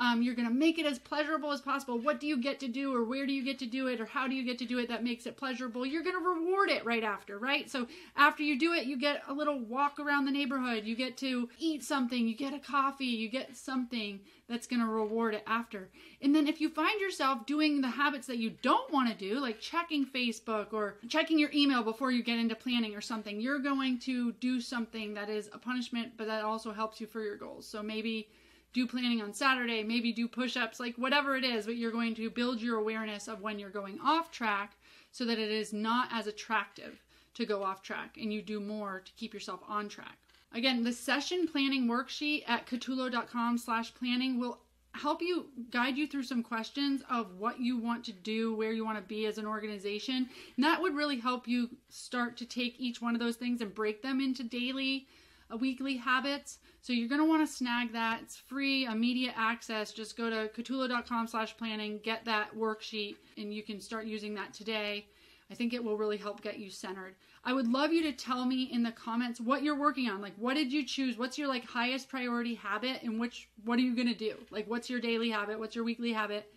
Um, 0.00 0.22
you're 0.22 0.34
going 0.34 0.48
to 0.48 0.54
make 0.54 0.78
it 0.78 0.86
as 0.86 0.98
pleasurable 0.98 1.52
as 1.52 1.60
possible. 1.60 1.98
What 1.98 2.20
do 2.20 2.26
you 2.26 2.38
get 2.40 2.58
to 2.60 2.68
do, 2.68 2.94
or 2.94 3.04
where 3.04 3.26
do 3.26 3.34
you 3.34 3.44
get 3.44 3.58
to 3.58 3.66
do 3.66 3.86
it, 3.86 4.00
or 4.00 4.06
how 4.06 4.26
do 4.26 4.34
you 4.34 4.42
get 4.42 4.58
to 4.60 4.64
do 4.64 4.78
it 4.78 4.88
that 4.88 5.04
makes 5.04 5.26
it 5.26 5.36
pleasurable? 5.36 5.84
You're 5.84 6.02
going 6.02 6.16
to 6.16 6.26
reward 6.26 6.70
it 6.70 6.86
right 6.86 7.04
after, 7.04 7.38
right? 7.38 7.70
So 7.70 7.86
after 8.16 8.42
you 8.42 8.58
do 8.58 8.72
it, 8.72 8.86
you 8.86 8.98
get 8.98 9.22
a 9.28 9.34
little 9.34 9.60
walk 9.60 10.00
around 10.00 10.24
the 10.24 10.30
neighborhood. 10.32 10.84
You 10.84 10.96
get 10.96 11.18
to 11.18 11.50
eat 11.58 11.84
something. 11.84 12.26
You 12.26 12.34
get 12.34 12.54
a 12.54 12.58
coffee. 12.58 13.04
You 13.04 13.28
get 13.28 13.54
something 13.54 14.20
that's 14.48 14.66
going 14.66 14.80
to 14.80 14.86
reward 14.86 15.34
it 15.34 15.44
after. 15.46 15.90
And 16.22 16.34
then 16.34 16.48
if 16.48 16.60
you 16.60 16.70
find 16.70 16.98
yourself 17.00 17.44
doing 17.46 17.82
the 17.82 17.88
habits 17.90 18.26
that 18.26 18.38
you 18.38 18.50
don't 18.62 18.90
want 18.90 19.10
to 19.10 19.14
do, 19.14 19.38
like 19.38 19.60
checking 19.60 20.06
Facebook 20.06 20.72
or 20.72 20.96
checking 21.08 21.38
your 21.38 21.50
email 21.54 21.82
before 21.82 22.10
you 22.10 22.22
get 22.22 22.38
into 22.38 22.56
planning 22.56 22.96
or 22.96 23.00
something, 23.02 23.38
you're 23.38 23.60
going 23.60 23.98
to 24.00 24.32
do 24.32 24.60
something 24.60 25.14
that 25.14 25.28
is 25.28 25.50
a 25.52 25.58
punishment, 25.58 26.12
but 26.16 26.26
that 26.26 26.42
also 26.42 26.72
helps 26.72 27.00
you 27.00 27.06
for 27.06 27.22
your 27.22 27.36
goals. 27.36 27.66
So 27.66 27.82
maybe 27.82 28.28
do 28.72 28.86
planning 28.86 29.20
on 29.20 29.32
Saturday, 29.32 29.82
maybe 29.82 30.12
do 30.12 30.28
push 30.28 30.56
ups, 30.56 30.80
like 30.80 30.96
whatever 30.96 31.36
it 31.36 31.44
is, 31.44 31.66
but 31.66 31.76
you're 31.76 31.90
going 31.90 32.14
to 32.14 32.30
build 32.30 32.60
your 32.60 32.78
awareness 32.78 33.28
of 33.28 33.40
when 33.40 33.58
you're 33.58 33.70
going 33.70 33.98
off 34.00 34.30
track 34.30 34.76
so 35.10 35.24
that 35.24 35.38
it 35.38 35.50
is 35.50 35.72
not 35.72 36.08
as 36.12 36.26
attractive 36.26 37.02
to 37.34 37.46
go 37.46 37.62
off 37.62 37.82
track 37.82 38.16
and 38.20 38.32
you 38.32 38.42
do 38.42 38.60
more 38.60 39.00
to 39.04 39.12
keep 39.12 39.34
yourself 39.34 39.60
on 39.68 39.88
track. 39.88 40.18
Again, 40.52 40.82
the 40.82 40.92
session 40.92 41.46
planning 41.46 41.86
worksheet 41.86 42.48
at 42.48 42.66
catulo.com 42.66 43.58
slash 43.58 43.94
planning 43.94 44.38
will 44.38 44.58
help 44.94 45.22
you 45.22 45.46
guide 45.70 45.96
you 45.96 46.06
through 46.06 46.24
some 46.24 46.42
questions 46.42 47.02
of 47.08 47.38
what 47.38 47.60
you 47.60 47.76
want 47.78 48.04
to 48.04 48.12
do, 48.12 48.54
where 48.54 48.72
you 48.72 48.84
want 48.84 48.98
to 48.98 49.02
be 49.02 49.26
as 49.26 49.38
an 49.38 49.46
organization. 49.46 50.28
And 50.56 50.64
that 50.64 50.82
would 50.82 50.96
really 50.96 51.18
help 51.18 51.46
you 51.46 51.70
start 51.88 52.36
to 52.38 52.44
take 52.44 52.80
each 52.80 53.00
one 53.00 53.14
of 53.14 53.20
those 53.20 53.36
things 53.36 53.60
and 53.60 53.72
break 53.72 54.02
them 54.02 54.20
into 54.20 54.42
daily, 54.42 55.06
uh, 55.52 55.56
weekly 55.56 55.96
habits 55.96 56.58
so 56.82 56.92
you're 56.92 57.08
going 57.08 57.20
to 57.20 57.26
want 57.26 57.46
to 57.46 57.52
snag 57.52 57.92
that. 57.92 58.20
It's 58.22 58.36
free, 58.36 58.86
immediate 58.86 59.34
access. 59.36 59.92
Just 59.92 60.16
go 60.16 60.30
to 60.30 60.48
catulo.com 60.48 61.26
slash 61.26 61.56
planning, 61.56 62.00
get 62.02 62.24
that 62.24 62.56
worksheet, 62.56 63.16
and 63.36 63.52
you 63.52 63.62
can 63.62 63.80
start 63.80 64.06
using 64.06 64.34
that 64.34 64.54
today. 64.54 65.06
I 65.50 65.54
think 65.54 65.74
it 65.74 65.82
will 65.82 65.98
really 65.98 66.16
help 66.16 66.42
get 66.42 66.58
you 66.58 66.70
centered. 66.70 67.16
I 67.44 67.52
would 67.52 67.66
love 67.66 67.92
you 67.92 68.02
to 68.04 68.12
tell 68.12 68.44
me 68.44 68.70
in 68.72 68.82
the 68.82 68.92
comments 68.92 69.40
what 69.40 69.62
you're 69.62 69.78
working 69.78 70.08
on. 70.08 70.22
Like 70.22 70.34
what 70.36 70.54
did 70.54 70.72
you 70.72 70.86
choose? 70.86 71.18
What's 71.18 71.38
your 71.38 71.48
like 71.48 71.66
highest 71.66 72.08
priority 72.08 72.54
habit 72.54 73.02
and 73.02 73.18
which 73.18 73.48
what 73.64 73.78
are 73.78 73.82
you 73.82 73.96
going 73.96 74.08
to 74.08 74.14
do? 74.14 74.36
Like 74.50 74.68
what's 74.68 74.88
your 74.88 75.00
daily 75.00 75.30
habit? 75.30 75.58
What's 75.58 75.74
your 75.74 75.84
weekly 75.84 76.12
habit? 76.12 76.52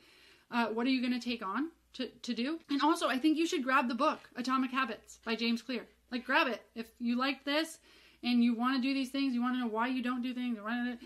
Uh, 0.51 0.67
what 0.67 0.85
are 0.85 0.91
you 0.91 1.01
going 1.01 1.19
to 1.19 1.25
take 1.25 1.43
on 1.43 1.71
to, 1.93 2.07
to 2.07 2.33
do? 2.33 2.59
And 2.69 2.81
also, 2.81 3.07
I 3.07 3.17
think 3.17 3.37
you 3.37 3.47
should 3.47 3.63
grab 3.63 3.87
the 3.87 3.95
book 3.95 4.19
Atomic 4.35 4.71
Habits 4.71 5.19
by 5.25 5.35
James 5.35 5.63
Clear. 5.63 5.87
Like 6.11 6.25
grab 6.25 6.47
it. 6.47 6.61
If 6.75 6.85
you 6.99 7.17
like 7.17 7.43
this, 7.43 7.79
and 8.23 8.43
you 8.43 8.55
want 8.55 8.75
to 8.77 8.81
do 8.81 8.93
these 8.93 9.09
things, 9.09 9.33
you 9.33 9.41
want 9.41 9.55
to 9.55 9.59
know 9.59 9.67
why 9.67 9.87
you 9.87 10.01
don't 10.01 10.21
do 10.21 10.33
things. 10.33 10.57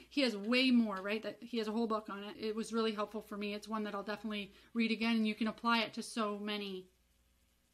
He 0.09 0.21
has 0.21 0.37
way 0.37 0.71
more, 0.71 0.97
right? 1.01 1.23
That 1.23 1.37
he 1.41 1.57
has 1.57 1.67
a 1.67 1.71
whole 1.71 1.87
book 1.87 2.07
on 2.09 2.23
it. 2.23 2.35
It 2.39 2.55
was 2.55 2.71
really 2.71 2.91
helpful 2.91 3.21
for 3.21 3.37
me. 3.37 3.53
It's 3.53 3.67
one 3.67 3.83
that 3.83 3.95
I'll 3.95 4.03
definitely 4.03 4.51
read 4.73 4.91
again, 4.91 5.15
and 5.15 5.27
you 5.27 5.35
can 5.35 5.47
apply 5.47 5.79
it 5.79 5.93
to 5.95 6.03
so 6.03 6.37
many 6.37 6.85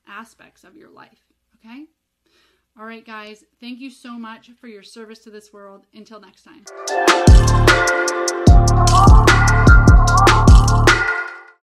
aspects 0.08 0.64
of 0.64 0.76
your 0.76 0.90
life. 0.90 1.28
Okay. 1.58 1.86
All 2.78 2.86
right, 2.86 3.06
guys. 3.06 3.44
Thank 3.60 3.80
you 3.80 3.90
so 3.90 4.14
much 4.18 4.50
for 4.60 4.68
your 4.68 4.84
service 4.84 5.20
to 5.20 5.30
this 5.30 5.54
world. 5.54 5.86
Until 5.94 6.20
next 6.20 6.44
time. 6.44 6.64